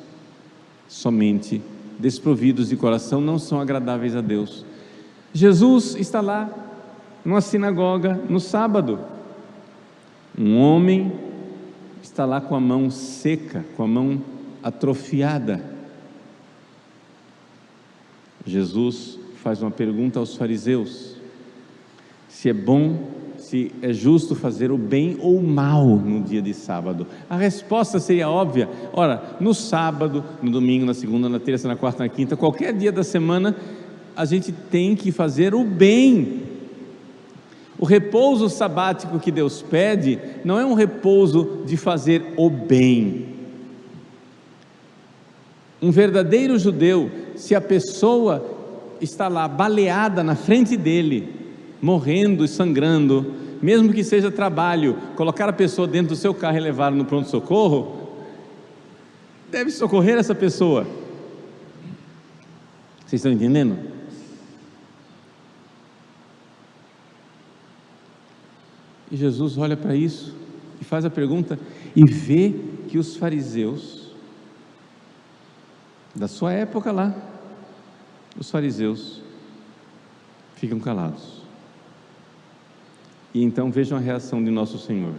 somente 0.88 1.60
desprovidos 1.98 2.70
de 2.70 2.76
coração, 2.76 3.20
não 3.20 3.40
são 3.40 3.60
agradáveis 3.60 4.16
a 4.16 4.22
Deus. 4.22 4.64
Jesus 5.34 5.96
está 5.96 6.22
lá, 6.22 6.52
numa 7.26 7.42
sinagoga, 7.42 8.14
no 8.30 8.40
sábado. 8.40 9.13
Um 10.38 10.58
homem 10.58 11.12
está 12.02 12.26
lá 12.26 12.42
com 12.42 12.56
a 12.56 12.60
mão 12.60 12.90
seca, 12.90 13.64
com 13.76 13.84
a 13.84 13.88
mão 13.88 14.22
atrofiada. 14.64 15.64
Jesus 18.46 19.20
faz 19.44 19.62
uma 19.62 19.72
pergunta 19.72 20.20
aos 20.20 20.36
fariseus: 20.36 21.16
se 22.28 22.50
é 22.50 22.54
bom, 22.54 23.12
se 23.38 23.72
é 23.82 23.94
justo 23.94 24.36
fazer 24.36 24.72
o 24.72 24.78
bem 24.78 25.18
ou 25.20 25.38
o 25.38 25.44
mal 25.44 25.86
no 25.86 26.22
dia 26.22 26.42
de 26.42 26.54
sábado. 26.54 27.06
A 27.30 27.38
resposta 27.38 28.00
seria 28.00 28.30
óbvia: 28.30 28.70
ora, 28.92 29.38
no 29.40 29.54
sábado, 29.54 30.24
no 30.42 30.50
domingo, 30.50 30.86
na 30.86 30.94
segunda, 30.94 31.30
na 31.30 31.40
terça, 31.40 31.68
na 31.68 31.76
quarta, 31.76 32.04
na 32.04 32.10
quinta, 32.10 32.36
qualquer 32.36 32.74
dia 32.74 32.92
da 32.92 33.04
semana, 33.04 33.56
a 34.16 34.26
gente 34.26 34.52
tem 34.52 34.96
que 34.96 35.12
fazer 35.12 35.54
o 35.54 35.64
bem. 35.64 36.53
O 37.84 37.86
repouso 37.86 38.48
sabático 38.48 39.20
que 39.20 39.30
Deus 39.30 39.62
pede 39.62 40.18
não 40.46 40.58
é 40.58 40.66
um 40.66 40.74
repouso 40.74 41.64
de 41.66 41.76
fazer 41.76 42.34
o 42.38 42.50
bem. 42.50 43.26
Um 45.82 45.92
verdadeiro 45.92 46.58
judeu, 46.58 47.12
se 47.36 47.54
a 47.54 47.60
pessoa 47.60 48.42
está 49.02 49.28
lá 49.28 49.50
baleada 49.50 50.24
na 50.24 50.34
frente 50.34 50.78
dele, 50.78 51.28
morrendo 51.82 52.46
e 52.46 52.48
sangrando, 52.48 53.34
mesmo 53.62 53.92
que 53.92 54.02
seja 54.02 54.32
trabalho, 54.32 54.98
colocar 55.18 55.50
a 55.50 55.54
pessoa 55.54 55.86
dentro 55.86 56.16
do 56.16 56.16
seu 56.16 56.34
carro 56.34 56.56
e 56.56 56.62
levar 56.62 56.90
no 56.90 57.04
pronto-socorro, 57.04 57.98
deve 59.52 59.72
socorrer 59.72 60.18
essa 60.18 60.34
pessoa. 60.34 60.88
Vocês 63.06 63.20
estão 63.20 63.30
entendendo? 63.34 63.93
E 69.14 69.16
Jesus 69.16 69.60
olha 69.60 69.78
para 69.78 69.96
isso 69.96 70.36
e 70.82 70.84
faz 70.84 71.06
a 71.06 71.10
pergunta 71.10 71.60
e 71.96 72.04
vê 72.04 72.52
que 72.88 72.98
os 72.98 73.16
fariseus 73.16 74.12
da 76.16 76.28
sua 76.28 76.52
época 76.52 76.92
lá, 76.92 77.16
os 78.36 78.50
fariseus 78.50 79.22
ficam 80.56 80.80
calados. 80.80 81.44
E 83.36 83.44
então 83.44 83.72
vejam 83.72 84.00
a 84.00 84.02
reação 84.02 84.44
de 84.44 84.50
nosso 84.50 84.80
Senhor. 84.80 85.14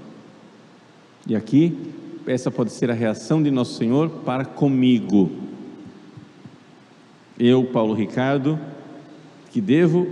E 1.25 1.37
aqui, 1.37 1.92
essa 2.27 2.51
pode 2.51 2.73
ser 2.73 2.90
a 2.90 2.95
reação 2.95 3.40
de 3.40 3.51
nosso 3.53 3.75
Senhor 3.75 4.11
para 4.25 4.45
comigo. 4.45 5.31
Eu, 7.38 7.64
Paulo 7.66 7.95
Ricardo, 7.95 8.59
que 9.53 9.61
devo 9.61 10.05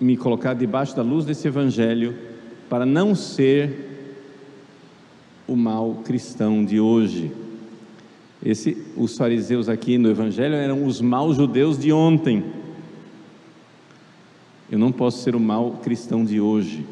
me 0.00 0.16
colocar 0.16 0.54
debaixo 0.54 0.96
da 0.96 1.02
luz 1.02 1.26
desse 1.26 1.46
Evangelho 1.46 2.29
para 2.70 2.86
não 2.86 3.16
ser 3.16 3.90
o 5.46 5.56
mal 5.56 5.96
cristão 6.04 6.64
de 6.64 6.78
hoje. 6.78 7.32
Esse, 8.40 8.86
os 8.96 9.18
fariseus 9.18 9.68
aqui 9.68 9.98
no 9.98 10.08
Evangelho 10.08 10.54
eram 10.54 10.86
os 10.86 11.00
maus 11.00 11.36
judeus 11.36 11.76
de 11.76 11.92
ontem. 11.92 12.44
Eu 14.70 14.78
não 14.78 14.92
posso 14.92 15.24
ser 15.24 15.34
o 15.34 15.40
mal 15.40 15.72
cristão 15.82 16.24
de 16.24 16.40
hoje. 16.40 16.86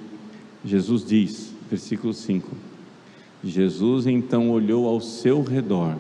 Jesus 0.65 1.07
diz, 1.07 1.55
versículo 1.71 2.13
5: 2.13 2.51
Jesus 3.45 4.09
então 4.09 4.51
olhou 4.51 4.89
ao 4.89 5.01
seu 5.01 5.45
redor, 5.45 5.97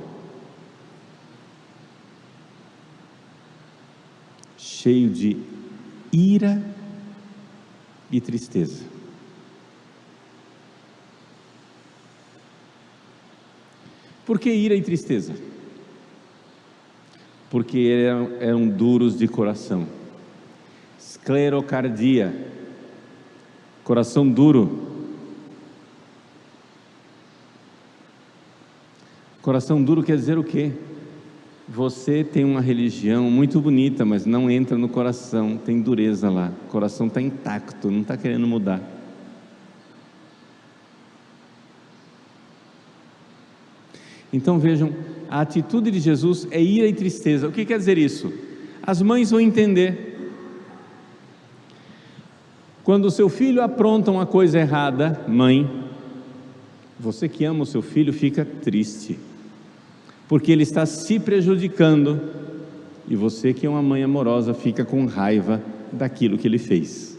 cheio 4.56 5.08
de 5.08 5.36
ira 6.12 6.60
e 8.10 8.20
tristeza. 8.20 8.97
Por 14.28 14.38
que 14.38 14.50
ira 14.50 14.74
e 14.74 14.82
tristeza? 14.82 15.32
Porque 17.48 17.78
eram, 17.78 18.30
eram 18.40 18.68
duros 18.68 19.16
de 19.16 19.26
coração. 19.26 19.86
Esclerocardia, 20.98 22.34
coração 23.82 24.28
duro. 24.28 24.86
Coração 29.40 29.82
duro 29.82 30.02
quer 30.02 30.16
dizer 30.16 30.36
o 30.36 30.44
quê? 30.44 30.72
Você 31.66 32.22
tem 32.22 32.44
uma 32.44 32.60
religião 32.60 33.30
muito 33.30 33.58
bonita, 33.62 34.04
mas 34.04 34.26
não 34.26 34.50
entra 34.50 34.76
no 34.76 34.90
coração, 34.90 35.56
tem 35.56 35.80
dureza 35.80 36.28
lá. 36.28 36.52
O 36.66 36.68
coração 36.68 37.06
está 37.06 37.22
intacto, 37.22 37.90
não 37.90 38.02
está 38.02 38.14
querendo 38.14 38.46
mudar. 38.46 38.97
Então 44.32 44.58
vejam, 44.58 44.92
a 45.30 45.40
atitude 45.40 45.90
de 45.90 46.00
Jesus 46.00 46.46
é 46.50 46.60
ira 46.60 46.86
e 46.86 46.92
tristeza. 46.92 47.48
O 47.48 47.52
que 47.52 47.64
quer 47.64 47.78
dizer 47.78 47.98
isso? 47.98 48.32
As 48.82 49.02
mães 49.02 49.30
vão 49.30 49.40
entender. 49.40 50.32
Quando 52.82 53.04
o 53.04 53.10
seu 53.10 53.28
filho 53.28 53.62
apronta 53.62 54.10
uma 54.10 54.24
coisa 54.24 54.58
errada, 54.58 55.24
mãe, 55.28 55.68
você 56.98 57.28
que 57.28 57.44
ama 57.44 57.62
o 57.62 57.66
seu 57.66 57.82
filho 57.82 58.12
fica 58.12 58.44
triste, 58.44 59.18
porque 60.26 60.50
ele 60.50 60.62
está 60.62 60.86
se 60.86 61.18
prejudicando, 61.18 62.20
e 63.06 63.14
você 63.14 63.52
que 63.52 63.66
é 63.66 63.68
uma 63.68 63.82
mãe 63.82 64.02
amorosa 64.02 64.54
fica 64.54 64.84
com 64.84 65.04
raiva 65.06 65.62
daquilo 65.92 66.38
que 66.38 66.48
ele 66.48 66.58
fez. 66.58 67.18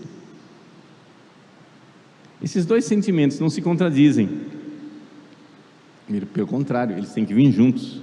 Esses 2.41 2.65
dois 2.65 2.85
sentimentos 2.85 3.39
não 3.39 3.49
se 3.49 3.61
contradizem. 3.61 4.29
Pelo 6.33 6.47
contrário, 6.47 6.97
eles 6.97 7.13
têm 7.13 7.23
que 7.23 7.33
vir 7.33 7.51
juntos. 7.51 8.01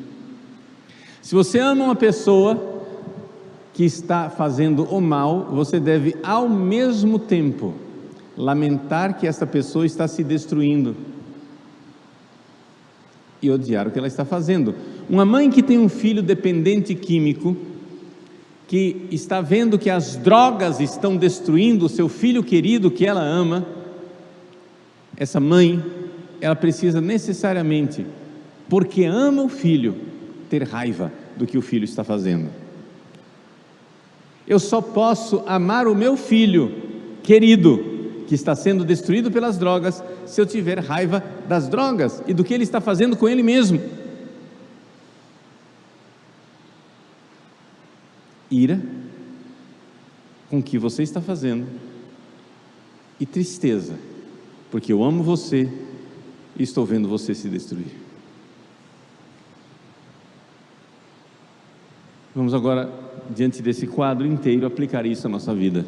Se 1.21 1.35
você 1.35 1.59
ama 1.59 1.85
uma 1.85 1.97
pessoa 1.97 2.85
que 3.75 3.85
está 3.85 4.31
fazendo 4.31 4.85
o 4.85 5.01
mal, 5.01 5.47
você 5.51 5.81
deve 5.81 6.14
ao 6.23 6.49
mesmo 6.49 7.19
tempo 7.19 7.75
lamentar 8.37 9.19
que 9.19 9.27
essa 9.27 9.45
pessoa 9.45 9.85
está 9.85 10.07
se 10.07 10.23
destruindo 10.23 10.95
e 13.42 13.51
odiar 13.51 13.88
o 13.88 13.90
que 13.90 13.99
ela 13.99 14.07
está 14.07 14.25
fazendo. 14.25 14.75
Uma 15.11 15.25
mãe 15.25 15.51
que 15.51 15.62
tem 15.62 15.79
um 15.79 15.88
filho 15.88 16.23
dependente 16.23 16.95
químico, 16.95 17.57
que 18.69 19.07
está 19.11 19.40
vendo 19.40 19.79
que 19.79 19.90
as 19.90 20.16
drogas 20.16 20.79
estão 20.79 21.16
destruindo 21.16 21.87
o 21.87 21.88
seu 21.88 22.09
filho 22.09 22.42
querido 22.42 22.90
que 22.90 23.05
ela 23.05 23.23
ama, 23.23 23.66
essa 25.16 25.40
mãe 25.40 25.83
ela 26.40 26.57
precisa 26.57 27.01
necessariamente, 27.01 28.07
porque 28.68 29.05
ama 29.05 29.42
o 29.42 29.49
filho, 29.49 29.96
ter 30.49 30.62
raiva 30.62 31.12
do 31.37 31.46
que 31.46 31.59
o 31.59 31.62
filho 31.62 31.85
está 31.85 32.05
fazendo. 32.05 32.51
Eu 34.46 34.59
só 34.59 34.81
posso 34.81 35.42
amar 35.46 35.87
o 35.87 35.94
meu 35.94 36.16
filho 36.16 36.72
querido, 37.22 38.25
que 38.29 38.35
está 38.35 38.55
sendo 38.55 38.85
destruído 38.85 39.31
pelas 39.31 39.59
drogas, 39.59 40.03
se 40.25 40.40
eu 40.40 40.46
tiver 40.46 40.79
raiva 40.79 41.22
das 41.49 41.68
drogas 41.68 42.22
e 42.27 42.35
do 42.35 42.44
que 42.44 42.55
ele 42.55 42.64
está 42.64 42.81
fazendo 42.81 43.16
com 43.16 43.29
ele 43.29 43.42
mesmo. 43.42 43.81
Ira 48.51 48.81
com 50.49 50.59
o 50.59 50.62
que 50.62 50.79
você 50.79 51.03
está 51.03 51.20
fazendo 51.20 51.66
e 53.18 53.27
tristeza, 53.27 53.94
porque 54.70 54.92
eu 54.92 55.03
amo 55.03 55.22
você 55.22 55.68
e 56.59 56.62
estou 56.62 56.85
vendo 56.87 57.09
você 57.09 57.35
se 57.35 57.49
destruir. 57.49 58.07
Vamos 62.35 62.53
agora, 62.53 62.92
diante 63.31 63.62
desse 63.62 63.87
quadro 63.87 64.27
inteiro, 64.27 64.66
aplicar 64.66 65.07
isso 65.07 65.27
à 65.27 65.31
nossa 65.31 65.55
vida. 65.55 65.87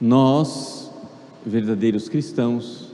Nós, 0.00 0.90
verdadeiros 1.44 2.08
cristãos, 2.08 2.90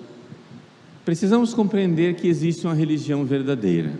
precisamos 1.04 1.54
compreender 1.54 2.14
que 2.14 2.28
existe 2.28 2.66
uma 2.66 2.74
religião 2.74 3.24
verdadeira. 3.24 3.92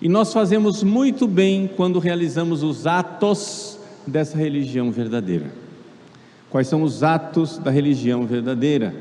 E 0.00 0.08
nós 0.08 0.32
fazemos 0.32 0.82
muito 0.82 1.28
bem 1.28 1.68
quando 1.76 1.98
realizamos 1.98 2.62
os 2.62 2.86
atos 2.86 3.78
dessa 4.06 4.36
religião 4.38 4.90
verdadeira. 4.90 5.52
Quais 6.50 6.66
são 6.66 6.82
os 6.82 7.04
atos 7.04 7.58
da 7.58 7.70
religião 7.70 8.26
verdadeira? 8.26 8.92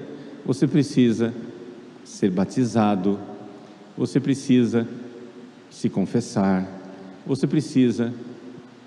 Você 0.46 0.68
precisa 0.68 1.34
ser 2.06 2.30
batizado, 2.30 3.20
você 3.98 4.20
precisa 4.20 4.88
se 5.70 5.90
confessar, 5.90 6.68
você 7.26 7.48
precisa 7.48 8.14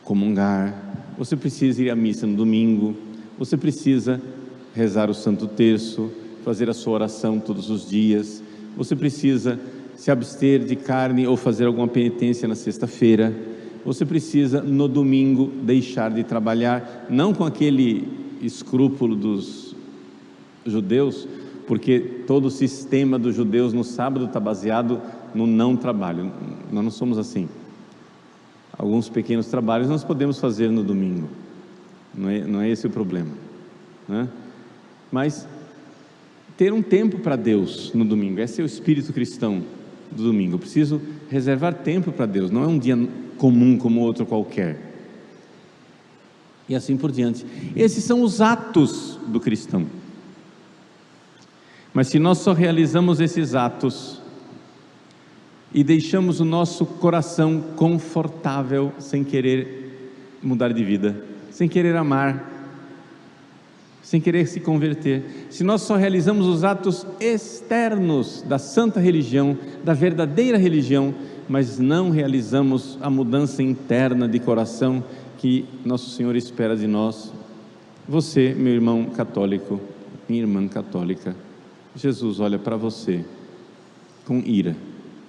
comungar, 0.05 0.75
você 1.19 1.37
precisa 1.37 1.83
ir 1.83 1.91
à 1.91 1.97
missa 1.97 2.25
no 2.25 2.37
domingo, 2.37 2.97
você 3.37 3.57
precisa 3.57 4.21
rezar 4.75 5.11
o 5.11 5.15
Santo 5.15 5.49
Terço, 5.49 6.11
fazer 6.45 6.71
a 6.71 6.75
sua 6.75 6.95
oração 6.95 7.41
todos 7.41 7.69
os 7.69 7.89
dias, 7.89 8.43
você 8.77 8.95
precisa 8.95 9.59
se 9.97 10.11
abster 10.11 10.65
de 10.65 10.77
carne 10.77 11.27
ou 11.27 11.37
fazer 11.37 11.67
alguma 11.67 11.89
penitência 11.89 12.47
na 12.47 12.55
sexta-feira, 12.55 13.35
você 13.85 14.05
precisa 14.05 14.63
no 14.63 14.87
domingo 14.87 15.51
deixar 15.65 16.13
de 16.13 16.23
trabalhar, 16.23 17.07
não 17.11 17.35
com 17.35 17.45
aquele 17.45 18.22
escrúpulo 18.43 19.15
dos 19.15 19.75
judeus, 20.67 21.27
porque 21.67 22.01
todo 22.27 22.47
o 22.47 22.51
sistema 22.51 23.19
dos 23.19 23.35
judeus 23.35 23.73
no 23.73 23.85
sábado 23.85 24.27
está 24.27 24.41
baseado 24.41 25.01
no 25.35 25.47
não 25.47 25.77
trabalho. 25.77 26.31
Nós 26.71 26.85
não 26.85 26.91
somos 26.91 27.19
assim. 27.19 27.49
Alguns 28.77 29.09
pequenos 29.09 29.47
trabalhos 29.47 29.89
nós 29.89 30.03
podemos 30.03 30.39
fazer 30.41 30.71
no 30.71 30.83
domingo, 30.83 31.29
não 32.15 32.29
é, 32.29 32.41
não 32.41 32.61
é 32.61 32.69
esse 32.69 32.87
o 32.87 32.91
problema. 32.91 33.31
Né? 34.09 34.29
Mas 35.11 35.47
ter 36.57 36.73
um 36.73 36.83
tempo 36.83 37.19
para 37.19 37.37
Deus 37.37 37.93
no 37.95 38.05
domingo, 38.05 38.41
esse 38.41 38.61
é 38.61 38.65
o 38.65 38.67
espírito 38.67 39.13
cristão 39.13 39.63
do 40.11 40.25
domingo. 40.25 40.55
Eu 40.55 40.59
preciso 40.59 41.01
reservar 41.31 41.75
tempo 41.75 42.11
para 42.13 42.27
Deus, 42.27 42.51
não 42.51 42.65
é 42.65 42.67
um 42.67 42.79
dia 42.79 42.97
comum 43.37 43.77
como 43.77 44.01
outro 44.01 44.27
qualquer. 44.27 44.92
E 46.69 46.75
assim 46.75 46.97
por 46.97 47.11
diante. 47.11 47.45
Esses 47.75 48.05
são 48.05 48.23
os 48.23 48.41
atos 48.41 49.19
do 49.27 49.41
cristão. 49.41 49.87
Mas 51.93 52.09
se 52.09 52.19
nós 52.19 52.39
só 52.39 52.53
realizamos 52.53 53.21
esses 53.21 53.55
atos 53.55 54.21
e 55.75 55.85
deixamos 55.85 56.41
o 56.41 56.45
nosso 56.45 56.85
coração 56.85 57.63
confortável 57.77 58.93
sem 58.99 59.25
querer 59.25 59.83
mudar 60.43 60.73
de 60.73 60.85
vida, 60.85 61.25
sem 61.51 61.69
querer 61.69 61.97
amar, 61.97 62.51
sem 64.03 64.21
querer 64.21 64.47
se 64.47 64.61
converter, 64.61 65.47
se 65.51 65.63
nós 65.63 65.83
só 65.83 65.97
realizamos 65.97 66.47
os 66.47 66.65
atos 66.65 67.07
externos 67.21 68.43
da 68.43 68.59
santa 68.59 68.99
religião, 68.99 69.57
da 69.85 69.95
verdadeira 69.95 70.59
religião, 70.59 71.15
mas 71.49 71.79
não 71.79 72.11
realizamos 72.11 72.99
a 73.01 73.09
mudança 73.09 73.63
interna 73.63 74.29
de 74.29 74.39
coração 74.39 75.05
que 75.43 75.65
nosso 75.85 76.09
Senhor 76.11 76.37
espera 76.37 76.77
de 76.77 76.87
nós, 76.87 77.33
você, 78.09 78.55
meu 78.55 78.73
irmão 78.73 79.07
católico, 79.07 79.81
minha 80.29 80.41
irmã 80.41 80.69
católica, 80.69 81.35
Jesus 81.97 82.39
olha 82.39 82.61
para 82.61 82.77
você 82.77 83.25
com 84.25 84.39
ira 84.39 84.77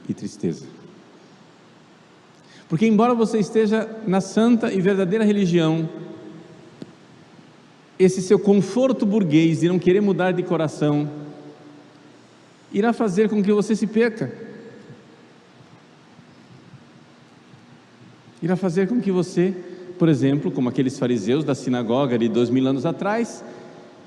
e 0.08 0.14
tristeza. 0.14 0.68
Porque, 2.70 2.86
embora 2.86 3.16
você 3.16 3.40
esteja 3.40 3.90
na 4.06 4.22
santa 4.22 4.72
e 4.72 4.80
verdadeira 4.80 5.26
religião, 5.26 5.90
esse 7.98 8.22
seu 8.22 8.38
conforto 8.38 9.08
burguês 9.08 9.62
de 9.62 9.68
não 9.68 9.80
querer 9.80 10.02
mudar 10.02 10.32
de 10.32 10.44
coração 10.44 11.10
irá 12.72 12.94
fazer 12.94 13.30
com 13.30 13.42
que 13.42 13.52
você 13.52 13.76
se 13.76 13.88
perca. 13.88 14.32
Irá 18.44 18.56
fazer 18.56 18.88
com 18.88 19.02
que 19.02 19.12
você, 19.12 19.73
por 19.98 20.10
exemplo, 20.10 20.52
como 20.52 20.70
aqueles 20.70 20.98
fariseus 20.98 21.44
da 21.44 21.56
sinagoga 21.56 22.18
de 22.18 22.28
dois 22.28 22.50
mil 22.50 22.68
anos 22.68 22.86
atrás, 22.86 23.44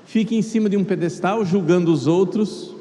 fique 0.05 0.35
em 0.35 0.41
cima 0.41 0.69
de 0.69 0.77
um 0.77 0.83
pedestal 0.83 1.43
julgando 1.45 1.91
os 1.91 2.07
outros 2.07 2.75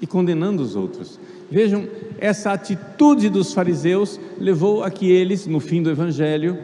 e 0.00 0.06
condenando 0.06 0.62
os 0.62 0.76
outros. 0.76 1.18
Vejam, 1.50 1.86
essa 2.18 2.52
atitude 2.52 3.28
dos 3.28 3.52
fariseus 3.52 4.18
levou 4.38 4.82
a 4.82 4.90
que 4.90 5.10
eles, 5.10 5.46
no 5.46 5.60
fim 5.60 5.82
do 5.82 5.90
evangelho, 5.90 6.58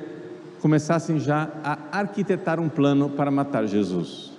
começassem 0.61 1.19
já 1.19 1.51
a 1.62 1.99
arquitetar 1.99 2.61
um 2.61 2.69
plano 2.69 3.09
para 3.11 3.31
matar 3.31 3.67
Jesus. 3.67 4.33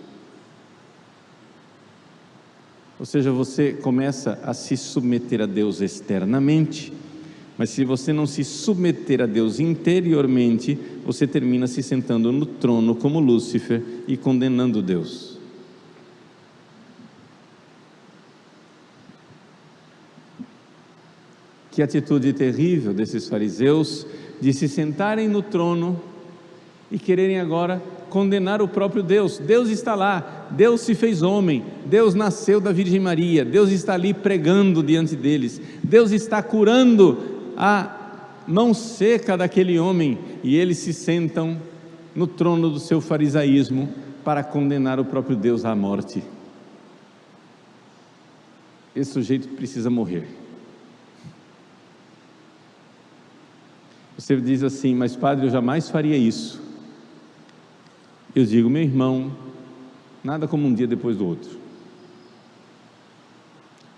Ou 3.00 3.06
seja, 3.06 3.32
você 3.32 3.74
começa 3.74 4.40
a 4.44 4.54
se 4.54 4.78
submeter 4.78 5.42
a 5.42 5.46
Deus 5.46 5.82
externamente, 5.82 6.94
mas 7.58 7.70
se 7.70 7.86
você 7.86 8.12
não 8.12 8.26
se 8.26 8.44
submeter 8.44 9.22
a 9.22 9.26
Deus 9.26 9.60
interiormente, 9.60 10.78
você 11.06 11.28
termina 11.28 11.68
se 11.68 11.84
sentando 11.84 12.32
no 12.32 12.46
trono 12.46 12.96
como 12.96 13.20
Lúcifer 13.20 13.82
e 14.08 14.18
condenando 14.18 14.82
Deus. 14.82 15.38
Que 21.72 21.82
atitude 21.82 22.34
terrível 22.34 22.94
desses 22.94 23.28
fariseus 23.28 24.06
de 24.42 24.54
se 24.54 24.68
sentarem 24.68 25.28
no 25.28 25.42
trono 25.42 26.02
e 26.92 27.00
quererem 27.00 27.40
agora 27.40 27.82
condenar 28.10 28.62
o 28.62 28.68
próprio 28.68 29.02
Deus. 29.02 29.40
Deus 29.40 29.70
está 29.70 29.96
lá, 29.96 30.48
Deus 30.52 30.82
se 30.82 30.94
fez 30.94 31.24
homem, 31.24 31.66
Deus 31.86 32.14
nasceu 32.14 32.62
da 32.62 32.72
Virgem 32.72 33.00
Maria, 33.00 33.44
Deus 33.44 33.72
está 33.72 33.96
ali 33.96 34.14
pregando 34.14 34.84
diante 34.84 35.16
deles, 35.16 35.60
Deus 35.84 36.12
está 36.12 36.44
curando 36.44 37.33
a 37.58 38.22
mão 38.48 38.74
seca 38.74 39.38
daquele 39.38 39.80
homem 39.80 40.18
e 40.44 40.56
eles 40.56 40.78
se 40.78 40.94
sentam 40.94 41.62
no 42.16 42.28
trono 42.28 42.70
do 42.70 42.80
seu 42.80 43.00
farisaísmo 43.02 43.90
para 44.24 44.44
condenar 44.44 45.00
o 45.00 45.06
próprio 45.06 45.36
Deus 45.36 45.66
à 45.66 45.76
morte. 45.76 46.24
Esse 48.96 49.12
sujeito 49.12 49.48
precisa 49.50 49.90
morrer. 49.90 50.28
Você 54.18 54.40
diz 54.40 54.62
assim, 54.62 54.94
mas 54.94 55.16
padre, 55.16 55.48
eu 55.48 55.50
jamais 55.50 55.90
faria 55.90 56.16
isso. 56.16 56.62
Eu 58.36 58.46
digo, 58.46 58.70
meu 58.70 58.84
irmão, 58.84 59.36
nada 60.24 60.48
como 60.48 60.68
um 60.68 60.74
dia 60.74 60.88
depois 60.88 61.18
do 61.18 61.26
outro. 61.26 61.63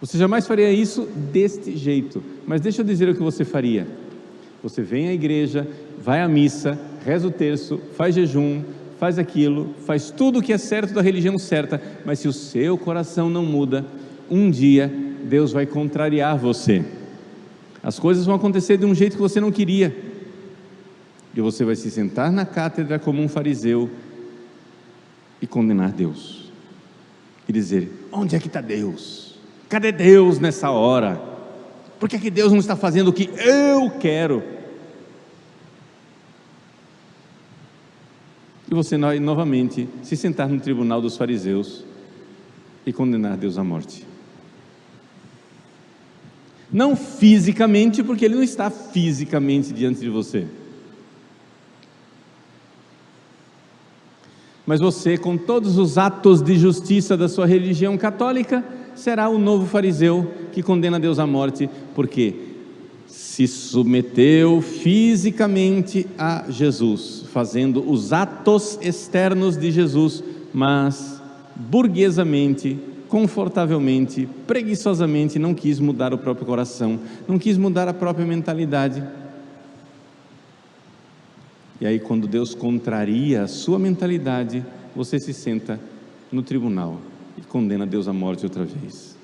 Você 0.02 0.18
jamais 0.18 0.46
faria 0.46 0.72
isso 0.72 1.08
deste 1.32 1.76
jeito, 1.76 2.22
mas 2.46 2.62
deixa 2.62 2.82
eu 2.82 2.86
dizer 2.86 3.10
o 3.10 3.16
que 3.16 3.24
você 3.24 3.46
faria. 3.46 3.88
Você 4.62 4.82
vem 4.82 5.08
à 5.08 5.14
igreja, 5.14 5.68
vai 6.00 6.22
à 6.22 6.28
missa, 6.28 6.80
reza 7.06 7.28
o 7.28 7.32
terço, 7.32 7.80
faz 7.96 8.16
jejum, 8.16 8.64
faz 9.00 9.18
aquilo, 9.20 9.74
faz 9.86 10.12
tudo 10.12 10.40
o 10.40 10.42
que 10.42 10.54
é 10.54 10.58
certo 10.58 10.94
da 10.94 11.02
religião 11.02 11.38
certa, 11.38 11.82
mas 12.06 12.20
se 12.20 12.28
o 12.28 12.34
seu 12.34 12.78
coração 12.78 13.30
não 13.30 13.46
muda, 13.46 13.86
um 14.30 14.50
dia 14.50 14.92
Deus 15.24 15.52
vai 15.52 15.66
contrariar 15.66 16.38
você. 16.38 16.84
As 17.82 18.00
coisas 18.00 18.26
vão 18.26 18.36
acontecer 18.36 18.78
de 18.78 18.86
um 18.86 18.96
jeito 18.96 19.16
que 19.16 19.22
você 19.22 19.40
não 19.40 19.52
queria. 19.52 19.96
E 21.36 21.42
você 21.42 21.64
vai 21.64 21.76
se 21.76 21.92
sentar 21.92 22.32
na 22.32 22.46
cátedra 22.46 22.98
como 22.98 23.22
um 23.22 23.28
fariseu 23.28 23.90
e 25.42 25.46
condenar 25.46 25.92
Deus. 25.92 26.52
E 27.48 27.54
dizer: 27.54 27.92
onde 28.12 28.36
é 28.36 28.40
que 28.40 28.48
está 28.48 28.62
Deus? 28.62 29.35
Cadê 29.70 29.92
Deus 29.92 30.40
nessa 30.40 30.70
hora? 30.70 31.22
Por 32.00 32.10
que, 32.10 32.20
que 32.20 32.30
Deus 32.30 32.52
não 32.52 32.60
está 32.60 32.76
fazendo 32.76 33.08
o 33.08 33.14
que 33.14 33.30
eu 33.38 33.90
quero? 34.00 34.44
E 38.70 38.74
você 38.74 38.98
novamente 38.98 39.88
se 40.04 40.18
sentar 40.18 40.50
no 40.50 40.60
tribunal 40.60 41.02
dos 41.02 41.18
fariseus 41.18 41.86
e 42.86 42.92
condenar 42.92 43.38
Deus 43.38 43.58
à 43.58 43.64
morte. 43.64 44.06
Não 46.72 46.96
fisicamente, 46.96 48.04
porque 48.04 48.26
Ele 48.26 48.36
não 48.36 48.44
está 48.44 48.70
fisicamente 48.70 49.72
diante 49.72 50.00
de 50.00 50.10
você. 50.10 50.48
Mas 54.66 54.80
você, 54.80 55.18
com 55.18 55.38
todos 55.38 55.78
os 55.78 55.98
atos 55.98 56.42
de 56.42 56.58
justiça 56.58 57.16
da 57.16 57.30
sua 57.30 57.46
religião 57.46 57.98
católica, 57.98 58.64
será 58.96 59.30
o 59.30 59.38
novo 59.38 59.66
fariseu 59.66 60.32
que 60.52 60.64
condena 60.64 61.00
Deus 61.00 61.20
à 61.20 61.28
morte, 61.28 61.70
porque 61.94 62.34
se 63.08 63.48
submeteu 63.48 64.62
fisicamente 64.62 66.08
a 66.18 66.46
Jesus, 66.50 67.26
fazendo 67.32 67.88
os 67.90 68.14
atos 68.14 68.80
externos 68.82 69.58
de 69.58 69.72
Jesus, 69.72 70.24
mas 70.54 71.22
burguesamente, 71.56 72.78
confortavelmente, 73.10 74.28
preguiçosamente 74.48 75.38
não 75.38 75.54
quis 75.54 75.80
mudar 75.80 76.14
o 76.14 76.18
próprio 76.18 76.46
coração, 76.46 77.00
não 77.28 77.38
quis 77.38 77.58
mudar 77.58 77.88
a 77.88 77.94
própria 77.94 78.26
mentalidade. 78.26 79.04
E 81.80 81.86
aí, 81.86 82.00
quando 82.00 82.26
Deus 82.26 82.56
contraria 82.56 83.44
a 83.44 83.48
sua 83.48 83.78
mentalidade, 83.78 84.66
você 84.96 85.20
se 85.20 85.34
senta 85.34 85.80
no 86.32 86.42
tribunal 86.42 87.00
e 87.38 87.42
condena 87.42 87.86
Deus 87.86 88.08
à 88.08 88.14
morte 88.14 88.46
outra 88.46 88.64
vez. 88.64 89.18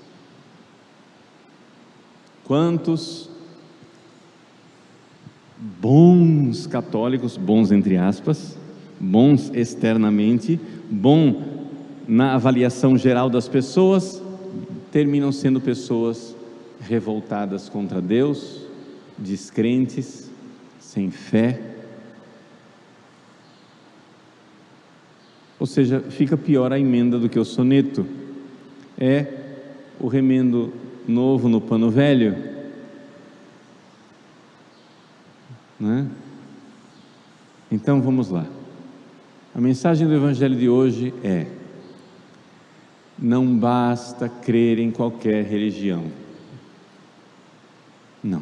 Quantos 2.43 3.29
bons 5.57 6.65
católicos, 6.67 7.37
bons 7.37 7.71
entre 7.71 7.97
aspas, 7.97 8.57
bons 8.99 9.51
externamente, 9.53 10.59
bom 10.89 11.43
na 12.07 12.33
avaliação 12.33 12.97
geral 12.97 13.29
das 13.29 13.47
pessoas, 13.47 14.21
terminam 14.91 15.31
sendo 15.31 15.61
pessoas 15.61 16.35
revoltadas 16.81 17.69
contra 17.69 18.01
Deus, 18.01 18.61
descrentes, 19.17 20.29
sem 20.79 21.11
fé. 21.11 21.70
Ou 25.61 25.67
seja, 25.67 25.99
fica 26.09 26.35
pior 26.35 26.73
a 26.73 26.79
emenda 26.79 27.19
do 27.19 27.29
que 27.29 27.37
o 27.37 27.45
soneto. 27.45 28.03
É 28.97 29.27
o 29.99 30.07
remendo 30.07 30.73
novo 31.07 31.47
no 31.47 31.61
pano 31.61 31.91
velho. 31.91 32.35
Né? 35.79 36.07
Então 37.71 38.01
vamos 38.01 38.31
lá. 38.31 38.47
A 39.53 39.61
mensagem 39.61 40.07
do 40.07 40.15
Evangelho 40.15 40.55
de 40.55 40.67
hoje 40.67 41.13
é: 41.23 41.45
não 43.19 43.55
basta 43.55 44.27
crer 44.27 44.79
em 44.79 44.89
qualquer 44.89 45.45
religião. 45.45 46.05
Não. 48.23 48.41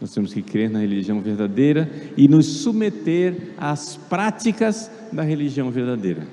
Nós 0.00 0.12
temos 0.12 0.34
que 0.34 0.42
crer 0.42 0.68
na 0.68 0.80
religião 0.80 1.20
verdadeira 1.20 1.88
e 2.16 2.26
nos 2.26 2.46
submeter 2.46 3.52
às 3.56 3.96
práticas 3.96 4.90
da 5.14 5.22
religião 5.22 5.70
verdadeira. 5.70 6.26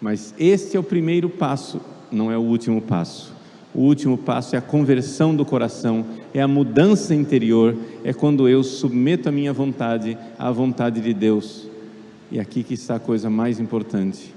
Mas 0.00 0.34
este 0.38 0.76
é 0.76 0.80
o 0.80 0.82
primeiro 0.82 1.28
passo, 1.28 1.80
não 2.10 2.30
é 2.30 2.38
o 2.38 2.42
último 2.42 2.80
passo. 2.80 3.34
O 3.74 3.80
último 3.80 4.16
passo 4.16 4.54
é 4.54 4.58
a 4.58 4.62
conversão 4.62 5.34
do 5.34 5.44
coração, 5.44 6.06
é 6.32 6.40
a 6.40 6.46
mudança 6.46 7.14
interior, 7.14 7.76
é 8.04 8.12
quando 8.12 8.48
eu 8.48 8.62
submeto 8.62 9.28
a 9.28 9.32
minha 9.32 9.52
vontade 9.52 10.16
à 10.38 10.50
vontade 10.50 11.00
de 11.00 11.12
Deus. 11.12 11.68
E 12.30 12.38
aqui 12.38 12.62
que 12.62 12.74
está 12.74 12.96
a 12.96 13.00
coisa 13.00 13.28
mais 13.28 13.58
importante 13.58 14.32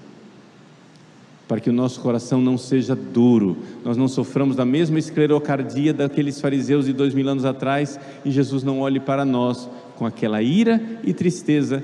para 1.47 1.61
que 1.61 1.69
o 1.69 1.73
nosso 1.73 2.01
coração 2.01 2.41
não 2.41 2.57
seja 2.57 2.93
duro, 2.93 3.55
nós 3.83 3.95
não 3.95 4.09
soframos 4.09 4.55
da 4.55 4.65
mesma 4.65 4.99
esclerocardia 4.99 5.93
daqueles 5.93 6.41
fariseus 6.41 6.85
de 6.85 6.91
dois 6.91 7.13
mil 7.13 7.27
anos 7.29 7.45
atrás 7.45 7.97
e 8.25 8.31
Jesus 8.31 8.63
não 8.63 8.81
olhe 8.81 8.99
para 8.99 9.23
nós 9.23 9.69
com 9.95 10.05
aquela 10.05 10.41
ira 10.41 10.81
e 11.05 11.13
tristeza 11.13 11.81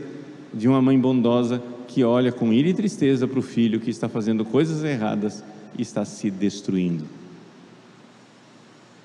de 0.53 0.67
uma 0.67 0.81
mãe 0.81 0.99
bondosa 0.99 1.61
que 1.87 2.03
olha 2.03 2.31
com 2.31 2.53
ira 2.53 2.69
e 2.69 2.73
tristeza 2.73 3.27
para 3.27 3.39
o 3.39 3.43
filho 3.43 3.79
que 3.79 3.89
está 3.89 4.07
fazendo 4.07 4.45
coisas 4.45 4.83
erradas 4.83 5.43
e 5.77 5.81
está 5.81 6.05
se 6.05 6.29
destruindo. 6.29 7.05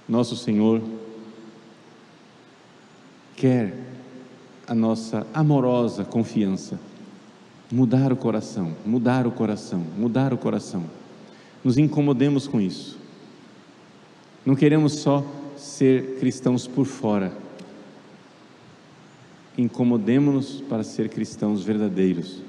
Nosso 0.08 0.36
Senhor 0.36 0.80
quer 3.36 3.74
a 4.66 4.74
nossa 4.74 5.26
amorosa 5.32 6.04
confiança 6.04 6.78
mudar 7.70 8.12
o 8.12 8.16
coração, 8.16 8.74
mudar 8.84 9.26
o 9.26 9.30
coração, 9.30 9.84
mudar 9.96 10.32
o 10.32 10.38
coração. 10.38 10.84
Nos 11.62 11.76
incomodemos 11.76 12.46
com 12.46 12.60
isso. 12.60 12.98
Não 14.44 14.54
queremos 14.54 14.94
só 14.94 15.24
ser 15.56 16.16
cristãos 16.18 16.66
por 16.66 16.86
fora. 16.86 17.32
Incomodemos-nos 19.58 20.62
para 20.62 20.82
ser 20.82 21.10
cristãos 21.10 21.62
verdadeiros, 21.62 22.40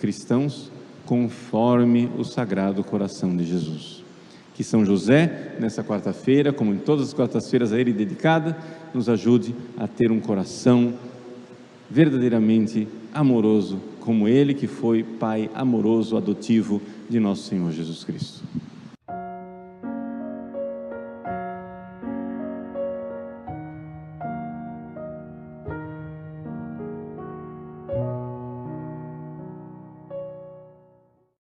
cristãos 0.00 0.72
conforme 1.06 2.10
o 2.18 2.24
sagrado 2.24 2.82
coração 2.82 3.36
de 3.36 3.44
Jesus. 3.44 4.02
Que 4.54 4.64
São 4.64 4.84
José, 4.84 5.56
nessa 5.60 5.84
quarta-feira, 5.84 6.52
como 6.52 6.72
em 6.72 6.78
todas 6.78 7.08
as 7.08 7.14
quartas-feiras 7.14 7.72
a 7.72 7.78
ele 7.78 7.92
dedicada, 7.92 8.56
nos 8.92 9.08
ajude 9.08 9.54
a 9.76 9.86
ter 9.86 10.10
um 10.10 10.20
coração 10.20 10.94
verdadeiramente 11.90 12.88
amoroso 13.12 13.78
como 14.04 14.28
Ele 14.28 14.52
que 14.52 14.66
foi 14.66 15.02
Pai 15.02 15.50
amoroso, 15.54 16.16
adotivo 16.16 16.80
de 17.08 17.18
nosso 17.18 17.44
Senhor 17.44 17.72
Jesus 17.72 18.04
Cristo. 18.04 18.44